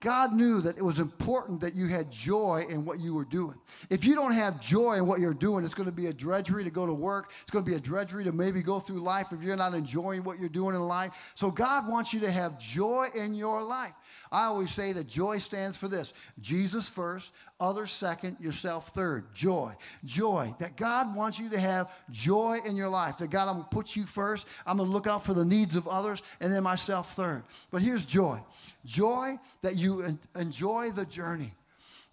[0.00, 3.56] God knew that it was important that you had joy in what you were doing.
[3.88, 6.64] If you don't have joy in what you're doing, it's going to be a drudgery
[6.64, 7.32] to go to work.
[7.42, 10.22] It's going to be a drudgery to maybe go through life if you're not enjoying
[10.22, 11.32] what you're doing in life.
[11.34, 13.92] So God wants you to have joy in your life.
[14.30, 19.34] I always say that joy stands for this Jesus first, others second, yourself third.
[19.34, 19.74] Joy.
[20.04, 20.54] Joy.
[20.58, 23.18] That God wants you to have joy in your life.
[23.18, 24.46] That God, I'm going to put you first.
[24.66, 27.42] I'm going to look out for the needs of others, and then myself third.
[27.70, 28.40] But here's joy
[28.84, 31.52] joy that you enjoy the journey.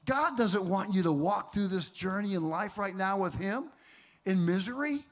[0.06, 3.70] God doesn't want you to walk through this journey in life right now with Him
[4.26, 5.06] in misery.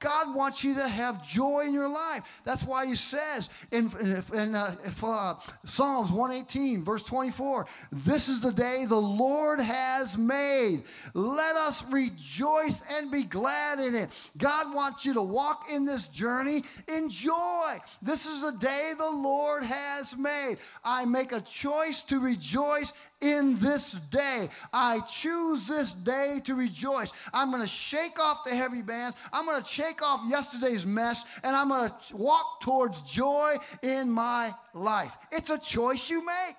[0.00, 2.24] God wants you to have joy in your life.
[2.44, 5.34] That's why He says in, in, in uh, uh,
[5.64, 10.84] Psalms 118, verse 24, This is the day the Lord has made.
[11.14, 14.08] Let us rejoice and be glad in it.
[14.38, 17.78] God wants you to walk in this journey in joy.
[18.00, 20.56] This is the day the Lord has made.
[20.82, 24.48] I make a choice to rejoice in this day.
[24.72, 27.12] I choose this day to rejoice.
[27.32, 29.16] I'm going to shake off the heavy bands.
[29.32, 34.10] I'm going to shake off yesterday's mess, and I'm going to walk towards joy in
[34.10, 35.16] my life.
[35.32, 36.56] It's a choice you make.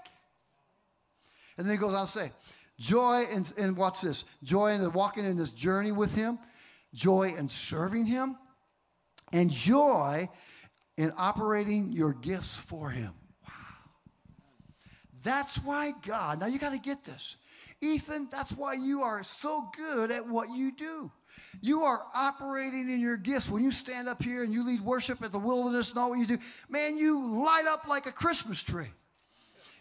[1.57, 2.31] And then he goes on to say,
[2.79, 3.25] joy
[3.57, 4.23] in what's this?
[4.43, 6.39] Joy in walking in this journey with him,
[6.93, 8.37] joy in serving him,
[9.31, 10.29] and joy
[10.97, 13.13] in operating your gifts for him.
[15.23, 17.35] That's why God, now you got to get this.
[17.81, 21.11] Ethan, that's why you are so good at what you do.
[21.61, 23.49] You are operating in your gifts.
[23.49, 26.19] When you stand up here and you lead worship at the wilderness and all what
[26.19, 26.37] you do,
[26.69, 28.89] man, you light up like a Christmas tree.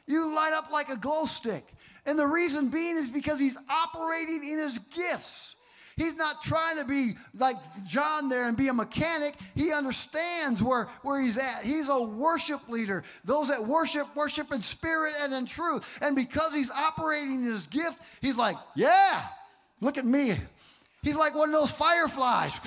[0.07, 1.65] You light up like a glow stick.
[2.07, 5.55] And the reason being is because he's operating in his gifts.
[6.01, 9.35] He's not trying to be like John there and be a mechanic.
[9.55, 11.63] He understands where, where he's at.
[11.63, 13.05] He's a worship leader.
[13.23, 15.99] Those that worship, worship in spirit and in truth.
[16.01, 19.27] And because he's operating in his gift, he's like, yeah,
[19.83, 20.37] look at me.
[21.03, 22.53] He's like one of those fireflies.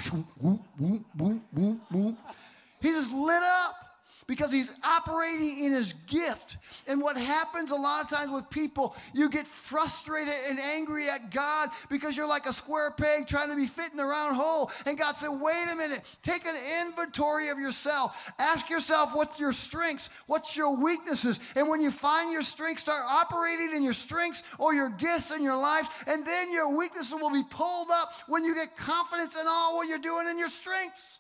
[2.81, 3.82] He just lit up
[4.27, 6.57] because he's operating in his gift.
[6.87, 11.31] And what happens a lot of times with people, you get frustrated and angry at
[11.31, 14.71] God because you're like a square peg trying to be fit in the round hole.
[14.85, 18.31] And God said, wait a minute, take an inventory of yourself.
[18.39, 21.39] Ask yourself what's your strengths, what's your weaknesses.
[21.55, 25.41] And when you find your strengths, start operating in your strengths or your gifts in
[25.41, 26.03] your life.
[26.07, 29.87] And then your weaknesses will be pulled up when you get confidence in all what
[29.87, 31.19] you're doing in your strengths.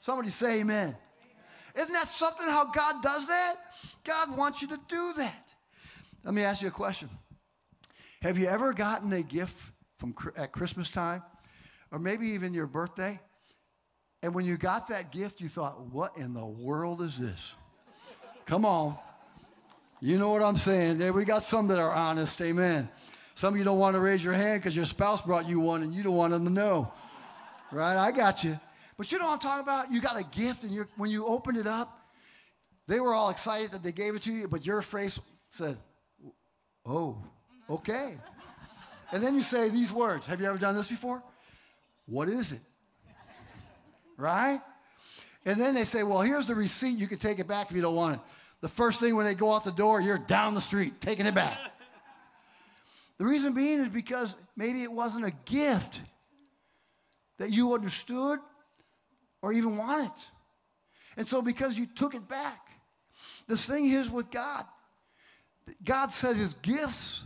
[0.00, 0.96] Somebody say amen.
[1.74, 3.56] Isn't that something how God does that?
[4.04, 5.48] God wants you to do that.
[6.24, 7.08] Let me ask you a question.
[8.22, 9.56] Have you ever gotten a gift
[9.98, 11.22] from at Christmas time
[11.90, 13.20] or maybe even your birthday?
[14.22, 17.54] And when you got that gift, you thought, what in the world is this?
[18.46, 18.96] Come on.
[20.00, 21.12] You know what I'm saying.
[21.12, 22.40] We got some that are honest.
[22.40, 22.88] Amen.
[23.34, 25.82] Some of you don't want to raise your hand because your spouse brought you one
[25.82, 26.92] and you don't want them to know.
[27.72, 27.96] Right?
[27.96, 28.58] I got you.
[28.96, 29.92] But you know what I'm talking about?
[29.92, 32.00] You got a gift, and when you opened it up,
[32.86, 35.18] they were all excited that they gave it to you, but your face
[35.50, 35.78] said,
[36.86, 37.16] Oh,
[37.70, 38.18] okay.
[39.10, 41.22] and then you say these words Have you ever done this before?
[42.06, 42.60] What is it?
[44.16, 44.60] Right?
[45.46, 46.98] And then they say, Well, here's the receipt.
[46.98, 48.20] You can take it back if you don't want it.
[48.60, 51.34] The first thing when they go out the door, you're down the street taking it
[51.34, 51.58] back.
[53.18, 56.00] the reason being is because maybe it wasn't a gift
[57.38, 58.38] that you understood
[59.44, 60.28] or even want it.
[61.18, 62.70] And so, because you took it back,
[63.46, 64.64] this thing is with God.
[65.84, 67.24] God said his gifts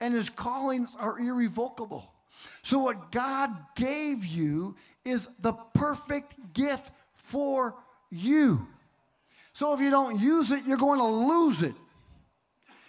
[0.00, 2.10] and his callings are irrevocable.
[2.62, 7.76] So, what God gave you is the perfect gift for
[8.10, 8.66] you.
[9.52, 11.74] So, if you don't use it, you're going to lose it.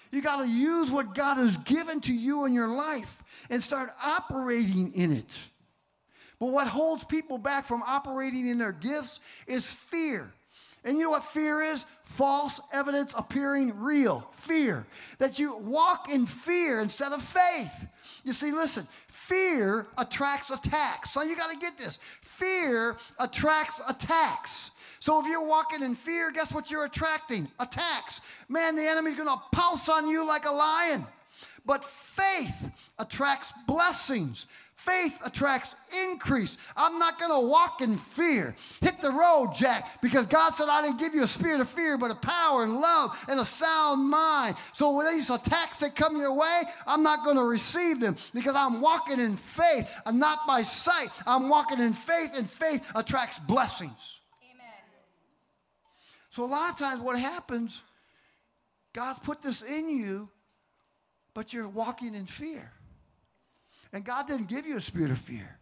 [0.10, 3.94] You got to use what God has given to you in your life and start
[4.02, 5.30] operating in it.
[6.44, 10.34] But what holds people back from operating in their gifts is fear.
[10.84, 11.86] And you know what fear is?
[12.04, 14.30] False evidence appearing real.
[14.40, 14.86] Fear.
[15.20, 17.88] That you walk in fear instead of faith.
[18.26, 21.12] You see, listen, fear attracts attacks.
[21.14, 21.98] So you got to get this.
[22.20, 24.72] Fear attracts attacks.
[25.00, 27.48] So if you're walking in fear, guess what you're attracting?
[27.62, 28.20] Attacks.
[28.50, 31.06] Man, the enemy's going to pounce on you like a lion.
[31.66, 32.70] But faith
[33.00, 34.46] attracts blessings.
[34.86, 35.76] Faith attracts
[36.06, 36.58] increase.
[36.76, 38.54] I'm not going to walk in fear.
[38.82, 41.98] Hit the road, Jack, because God said I didn't give you a spirit of fear,
[41.98, 44.58] but a power and love and a sound mind.
[44.74, 48.56] So when these attacks that come your way, I'm not going to receive them because
[48.56, 51.08] I'm walking in faith and not by sight.
[51.26, 54.20] I'm walking in faith, and faith attracts blessings.
[54.44, 54.66] Amen.
[56.32, 57.82] So a lot of times what happens,
[58.92, 60.28] God's put this in you,
[61.34, 62.74] but you're walking in fear.
[63.94, 65.60] And God didn't give you a spirit of fear.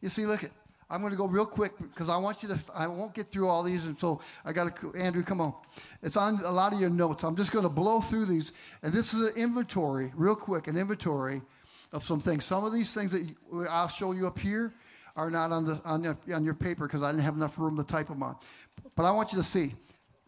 [0.00, 0.50] You see, look at,
[0.88, 3.48] I'm going to go real quick because I want you to, I won't get through
[3.48, 3.86] all these.
[3.86, 5.54] And so I got to, Andrew, come on.
[6.02, 7.22] It's on a lot of your notes.
[7.22, 8.52] I'm just going to blow through these.
[8.82, 11.42] And this is an inventory, real quick, an inventory
[11.92, 12.44] of some things.
[12.44, 13.34] Some of these things that
[13.68, 14.72] I'll show you up here
[15.16, 17.76] are not on, the, on, your, on your paper because I didn't have enough room
[17.76, 18.36] to type them on.
[18.94, 19.74] But I want you to see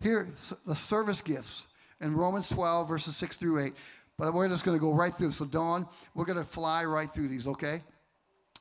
[0.03, 0.29] here
[0.67, 1.67] the service gifts
[2.01, 3.73] in Romans 12, verses 6 through 8.
[4.19, 5.31] But we're just going to go right through.
[5.31, 7.83] So, Dawn, we're going to fly right through these, okay?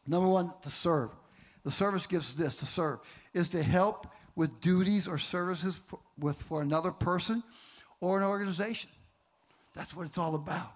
[0.06, 1.10] Number one, to serve.
[1.64, 3.00] The service gives this to serve
[3.34, 7.44] is to help with duties or services for, with, for another person
[8.00, 8.90] or an organization.
[9.76, 10.72] That's what it's all about.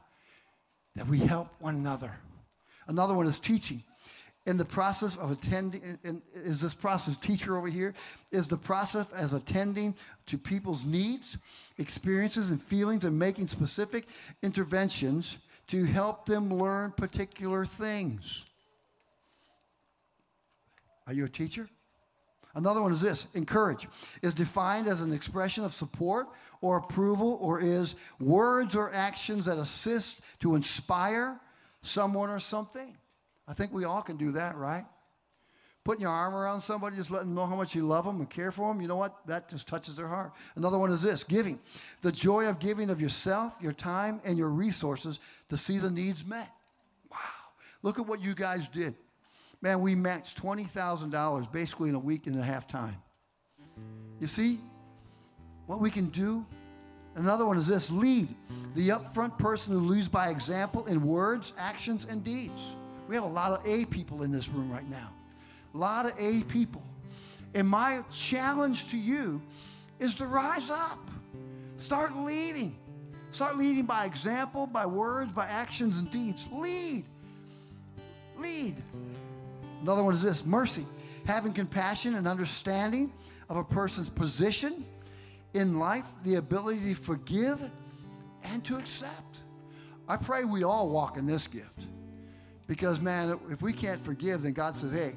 [0.95, 2.11] That we help one another.
[2.87, 3.83] Another one is teaching
[4.45, 7.93] in the process of attending, in, is this process, teacher over here,
[8.31, 11.37] is the process as attending to people's needs,
[11.77, 14.07] experiences, and feelings and making specific
[14.41, 15.37] interventions
[15.67, 18.45] to help them learn particular things.
[21.07, 21.69] Are you a teacher?
[22.55, 23.87] Another one is this encourage
[24.21, 26.27] is defined as an expression of support
[26.61, 31.39] or approval, or is words or actions that assist to inspire
[31.81, 32.95] someone or something.
[33.47, 34.85] I think we all can do that, right?
[35.83, 38.29] Putting your arm around somebody, just letting them know how much you love them and
[38.29, 39.15] care for them, you know what?
[39.25, 40.31] That just touches their heart.
[40.55, 41.59] Another one is this giving.
[42.01, 45.19] The joy of giving of yourself, your time, and your resources
[45.49, 46.49] to see the needs met.
[47.11, 47.17] Wow.
[47.81, 48.93] Look at what you guys did.
[49.61, 52.97] Man, we matched $20,000 basically in a week and a half time.
[54.19, 54.59] You see
[55.65, 56.45] what we can do?
[57.15, 58.27] Another one is this lead.
[58.75, 62.61] The upfront person who leads by example in words, actions, and deeds.
[63.07, 65.09] We have a lot of A people in this room right now.
[65.73, 66.83] A lot of A people.
[67.53, 69.41] And my challenge to you
[69.99, 71.09] is to rise up.
[71.77, 72.77] Start leading.
[73.31, 76.47] Start leading by example, by words, by actions and deeds.
[76.51, 77.05] Lead.
[78.37, 78.75] Lead.
[79.81, 80.85] Another one is this mercy.
[81.25, 83.11] Having compassion and understanding
[83.49, 84.85] of a person's position
[85.53, 87.61] in life, the ability to forgive
[88.43, 89.41] and to accept.
[90.07, 91.87] I pray we all walk in this gift.
[92.71, 95.13] Because, man, if we can't forgive, then God says, hey,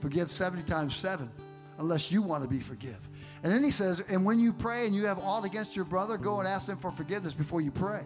[0.00, 1.30] forgive 70 times 7,
[1.78, 2.98] unless you want to be forgive.
[3.44, 6.18] And then he says, and when you pray and you have aught against your brother,
[6.18, 8.02] go and ask them for forgiveness before you pray.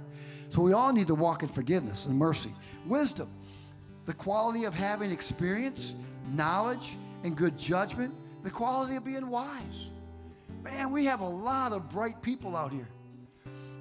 [0.50, 2.52] So we all need to walk in forgiveness and mercy.
[2.84, 3.30] Wisdom,
[4.04, 5.94] the quality of having experience,
[6.28, 9.88] knowledge, and good judgment, the quality of being wise.
[10.62, 12.90] Man, we have a lot of bright people out here.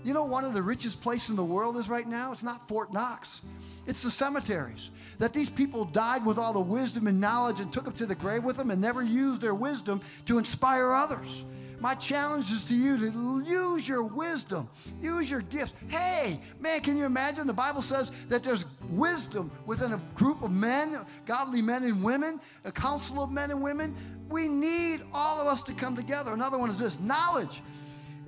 [0.06, 2.32] You know, one of the richest places in the world is right now?
[2.32, 3.42] It's not Fort Knox.
[3.90, 4.92] It's the cemeteries.
[5.18, 8.14] That these people died with all the wisdom and knowledge and took them to the
[8.14, 11.44] grave with them and never used their wisdom to inspire others.
[11.80, 14.70] My challenge is to you to use your wisdom,
[15.02, 15.74] use your gifts.
[15.88, 17.48] Hey, man, can you imagine?
[17.48, 22.40] The Bible says that there's wisdom within a group of men, godly men and women,
[22.66, 23.96] a council of men and women.
[24.30, 26.32] We need all of us to come together.
[26.32, 27.64] Another one is this knowledge.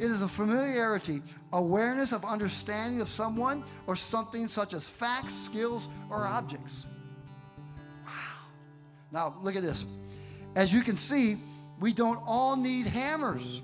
[0.01, 1.21] It is a familiarity,
[1.53, 6.87] awareness of understanding of someone or something such as facts, skills, or objects.
[8.03, 8.11] Wow.
[9.11, 9.85] Now, look at this.
[10.55, 11.37] As you can see,
[11.79, 13.61] we don't all need hammers,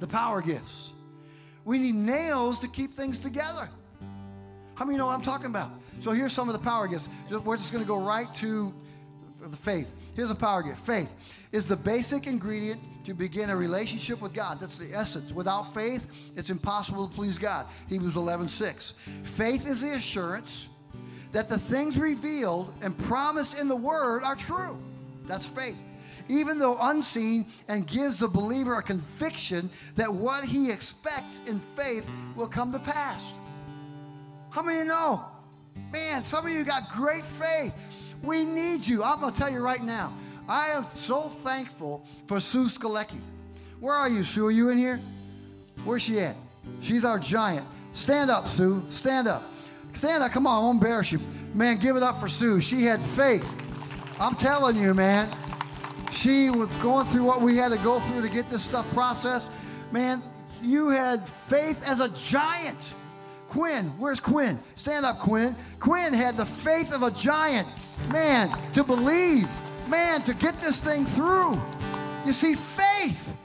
[0.00, 0.92] the power gifts.
[1.64, 3.70] We need nails to keep things together.
[4.74, 5.70] How many know what I'm talking about?
[6.00, 7.08] So here's some of the power gifts.
[7.30, 8.74] We're just going to go right to
[9.40, 9.94] the faith.
[10.16, 10.84] Here's a power gift.
[10.84, 11.10] Faith
[11.52, 14.60] is the basic ingredient to begin a relationship with God.
[14.60, 15.32] That's the essence.
[15.32, 17.66] Without faith, it's impossible to please God.
[17.88, 18.94] Hebrews 11, 6.
[19.22, 20.68] Faith is the assurance
[21.30, 24.76] that the things revealed and promised in the Word are true.
[25.24, 25.76] That's faith.
[26.28, 32.10] Even though unseen, and gives the believer a conviction that what he expects in faith
[32.34, 33.22] will come to pass.
[34.50, 35.24] How many know?
[35.92, 37.72] Man, some of you got great faith.
[38.24, 39.04] We need you.
[39.04, 40.12] I'm going to tell you right now.
[40.48, 43.20] I am so thankful for Sue Skalecki.
[43.80, 44.46] Where are you, Sue?
[44.46, 45.00] Are you in here?
[45.84, 46.36] Where's she at?
[46.80, 47.66] She's our giant.
[47.92, 48.84] Stand up, Sue.
[48.88, 49.42] Stand up.
[49.94, 50.32] Stand up.
[50.32, 51.20] Come on, I won't embarrass you.
[51.54, 52.60] Man, give it up for Sue.
[52.60, 53.46] She had faith.
[54.20, 55.28] I'm telling you, man.
[56.12, 59.48] She was going through what we had to go through to get this stuff processed.
[59.90, 60.22] Man,
[60.62, 62.94] you had faith as a giant.
[63.48, 64.58] Quinn, where's Quinn?
[64.74, 65.56] Stand up, Quinn.
[65.80, 67.68] Quinn had the faith of a giant.
[68.10, 69.48] Man, to believe.
[69.88, 71.60] Man, to get this thing through.
[72.24, 73.36] You see, faith.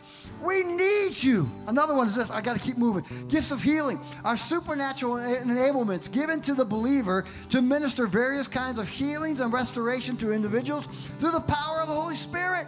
[0.41, 1.49] We need you.
[1.67, 3.05] Another one is this I got to keep moving.
[3.27, 8.89] Gifts of healing are supernatural enablements given to the believer to minister various kinds of
[8.89, 10.87] healings and restoration to individuals
[11.19, 12.65] through the power of the Holy Spirit.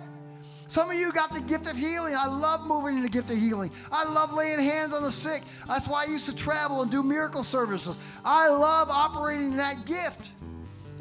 [0.68, 2.16] Some of you got the gift of healing.
[2.16, 3.72] I love moving in the gift of healing.
[3.92, 5.44] I love laying hands on the sick.
[5.68, 7.98] That's why I used to travel and do miracle services.
[8.24, 10.32] I love operating in that gift.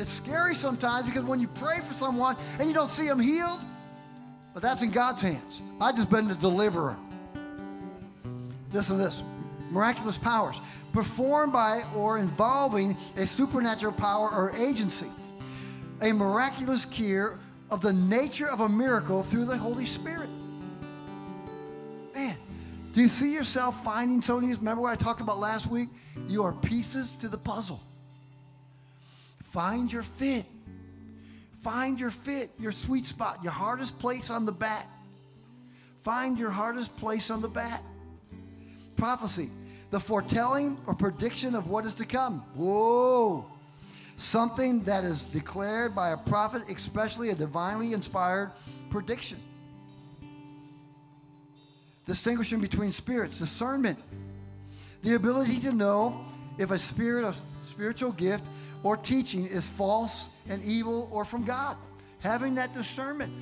[0.03, 3.61] It's scary sometimes because when you pray for someone and you don't see them healed,
[4.53, 5.63] but that's in God's hands.
[5.81, 6.97] I've just been the deliverer.
[8.73, 9.23] This and this
[9.71, 15.07] miraculous powers performed by or involving a supernatural power or agency.
[16.01, 17.39] A miraculous cure
[17.71, 20.31] of the nature of a miracle through the Holy Spirit.
[22.13, 22.37] Man,
[22.93, 24.59] do you see yourself finding some of these?
[24.59, 25.91] Remember what I talked about last week?
[26.27, 27.81] You are pieces to the puzzle.
[29.53, 30.47] Find your fit.
[31.61, 34.89] Find your fit, your sweet spot, your hardest place on the bat.
[36.01, 37.83] Find your hardest place on the bat.
[38.97, 39.51] Prophecy,
[39.91, 42.39] the foretelling or prediction of what is to come.
[42.55, 43.45] Whoa.
[44.17, 48.53] Something that is declared by a prophet, especially a divinely inspired
[48.89, 49.39] prediction.
[52.07, 53.99] Distinguishing between spirits, discernment,
[55.03, 56.25] the ability to know
[56.59, 58.45] if a spirit of spiritual gift
[58.83, 61.77] or teaching is false and evil or from God.
[62.21, 63.33] Having that discernment.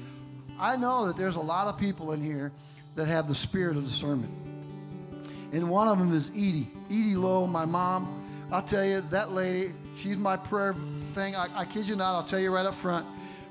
[0.58, 2.52] I know that there's a lot of people in here
[2.94, 4.32] that have the spirit of discernment.
[5.52, 6.70] And one of them is Edie.
[6.86, 8.16] Edie Lowe, my mom.
[8.52, 10.74] I'll tell you, that lady, she's my prayer
[11.12, 11.34] thing.
[11.34, 13.06] I, I kid you not, I'll tell you right up front.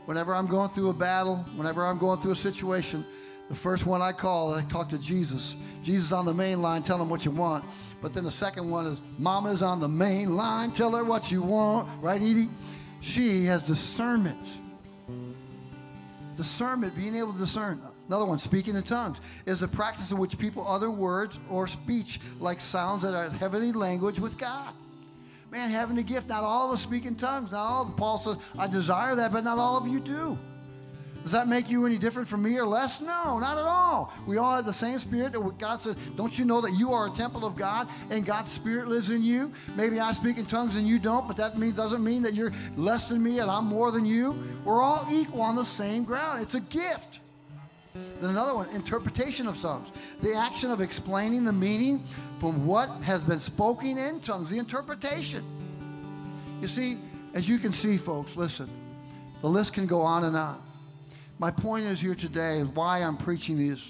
[0.05, 3.05] Whenever I'm going through a battle, whenever I'm going through a situation,
[3.47, 5.55] the first one I call, I talk to Jesus.
[5.83, 7.65] Jesus on the main line, tell him what you want.
[8.01, 11.41] But then the second one is, Mama's on the main line, tell her what you
[11.41, 11.89] want.
[12.01, 12.49] Right, Edie?
[13.01, 14.39] She has discernment.
[16.35, 17.81] Discernment, being able to discern.
[18.07, 22.19] Another one, speaking in tongues, is a practice in which people utter words or speech
[22.39, 24.73] like sounds that are heavenly language with God.
[25.51, 27.51] Man, having the gift, not all of us speak in tongues.
[27.51, 27.85] Not all.
[27.97, 30.37] Paul says, I desire that, but not all of you do.
[31.23, 33.01] Does that make you any different from me or less?
[33.01, 34.13] No, not at all.
[34.25, 35.33] We all have the same spirit.
[35.57, 38.87] God says, Don't you know that you are a temple of God and God's spirit
[38.87, 39.51] lives in you?
[39.75, 42.53] Maybe I speak in tongues and you don't, but that mean, doesn't mean that you're
[42.77, 44.41] less than me and I'm more than you.
[44.63, 46.41] We're all equal on the same ground.
[46.41, 47.19] It's a gift.
[47.93, 49.89] Then another one, interpretation of tongues.
[50.21, 52.05] The action of explaining the meaning
[52.39, 55.43] from what has been spoken in tongues, the interpretation.
[56.61, 56.97] You see,
[57.33, 58.69] as you can see, folks, listen,
[59.41, 60.61] the list can go on and on.
[61.39, 63.81] My point is here today is why I'm preaching this,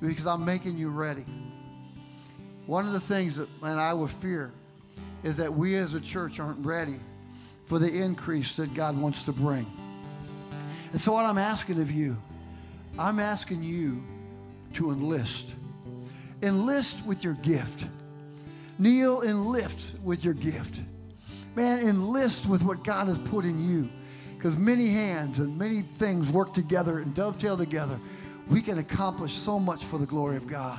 [0.00, 1.24] because I'm making you ready.
[2.66, 4.52] One of the things that, and I would fear,
[5.22, 6.96] is that we as a church aren't ready
[7.66, 9.64] for the increase that God wants to bring.
[10.90, 12.16] And so, what I'm asking of you,
[12.98, 14.02] I'm asking you
[14.74, 15.54] to enlist.
[16.42, 17.86] Enlist with your gift.
[18.80, 20.80] Kneel and lift with your gift.
[21.54, 23.88] Man, enlist with what God has put in you.
[24.38, 27.98] Because many hands and many things work together and dovetail together.
[28.48, 30.78] We can accomplish so much for the glory of God.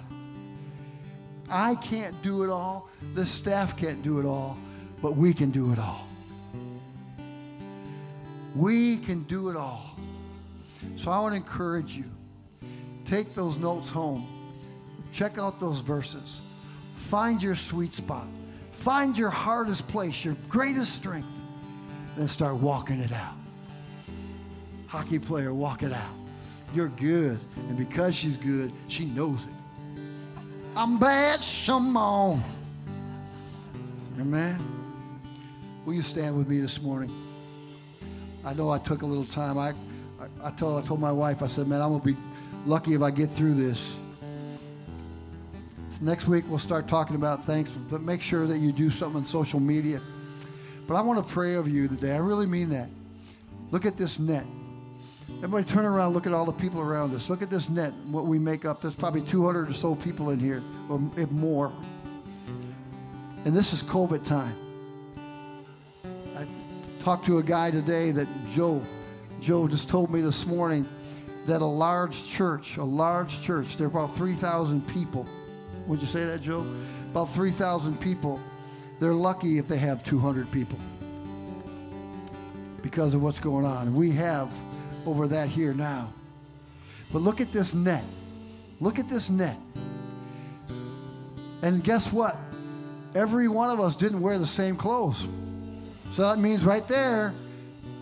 [1.49, 2.89] I can't do it all.
[3.15, 4.57] The staff can't do it all.
[5.01, 6.07] But we can do it all.
[8.55, 9.97] We can do it all.
[10.95, 12.05] So I want to encourage you.
[13.03, 14.25] Take those notes home.
[15.11, 16.39] Check out those verses.
[16.95, 18.27] Find your sweet spot.
[18.71, 21.27] Find your hardest place, your greatest strength.
[22.15, 23.35] Then start walking it out
[24.89, 26.11] hockey player walk it out.
[26.73, 27.39] You're good.
[27.55, 29.51] And because she's good, she knows it.
[30.75, 32.43] I'm bad, Shimon.
[34.19, 34.59] Amen.
[35.85, 37.11] Will you stand with me this morning?
[38.43, 39.57] I know I took a little time.
[39.57, 39.69] I,
[40.19, 42.17] I, I, told, I told my wife, I said, man, I'm going to be
[42.65, 43.95] lucky if I get through this.
[45.89, 49.17] So next week, we'll start talking about things, but make sure that you do something
[49.17, 50.01] on social media.
[50.87, 52.13] But I want to pray over you today.
[52.13, 52.89] I really mean that.
[53.71, 54.45] Look at this net.
[55.41, 57.29] Everybody turn around, look at all the people around us.
[57.29, 58.81] Look at this net, what we make up.
[58.81, 60.99] There's probably 200 or so people in here, or
[61.31, 61.71] more.
[63.45, 64.53] And this is COVID time.
[66.35, 66.45] I
[66.99, 68.81] talked to a guy today that Joe,
[69.39, 70.85] Joe just told me this morning
[71.45, 75.25] that a large church, a large church, there are about 3,000 people.
[75.87, 76.65] Would you say that, Joe?
[77.11, 78.41] About 3,000 people.
[78.99, 80.77] They're lucky if they have 200 people
[82.81, 83.93] because of what's going on.
[83.95, 84.49] We have
[85.05, 86.13] over that here now.
[87.11, 88.03] But look at this net.
[88.79, 89.57] Look at this net.
[91.61, 92.37] And guess what?
[93.15, 95.27] every one of us didn't wear the same clothes.
[96.11, 97.33] So that means right there,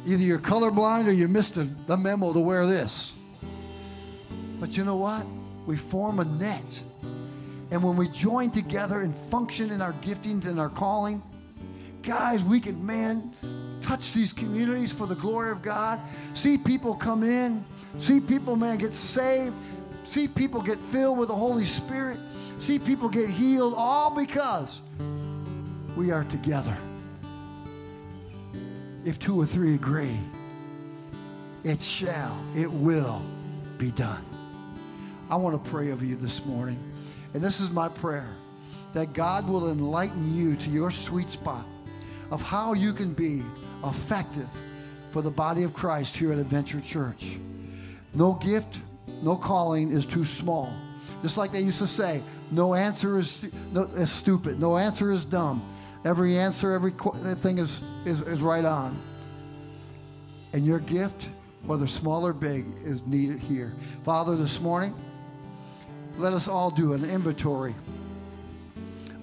[0.06, 3.14] either you're colorblind or you missed the, the memo to wear this.
[4.60, 5.26] But you know what?
[5.66, 6.84] We form a net.
[7.70, 11.22] And when we join together and function in our giftings and our calling,
[12.02, 13.34] guys, we can, man,
[13.88, 16.01] touch these communities for the glory of God.
[16.33, 17.63] See people come in.
[17.97, 19.55] See people, man, get saved.
[20.03, 22.19] See people get filled with the Holy Spirit.
[22.59, 24.81] See people get healed, all because
[25.95, 26.77] we are together.
[29.05, 30.19] If two or three agree,
[31.63, 33.21] it shall, it will
[33.77, 34.25] be done.
[35.29, 36.77] I want to pray over you this morning.
[37.33, 38.35] And this is my prayer
[38.93, 41.65] that God will enlighten you to your sweet spot
[42.31, 43.43] of how you can be
[43.84, 44.47] effective
[45.11, 47.38] for the body of Christ here at Adventure Church.
[48.13, 48.80] No gift,
[49.21, 50.71] no calling is too small.
[51.21, 52.21] Just like they used to say,
[52.51, 54.59] no answer is, no, is stupid.
[54.59, 55.67] No answer is dumb.
[56.05, 56.91] Every answer, every
[57.36, 59.01] thing is, is, is right on.
[60.53, 61.28] And your gift,
[61.65, 63.73] whether small or big, is needed here.
[64.03, 64.95] Father, this morning,
[66.17, 67.75] let us all do an inventory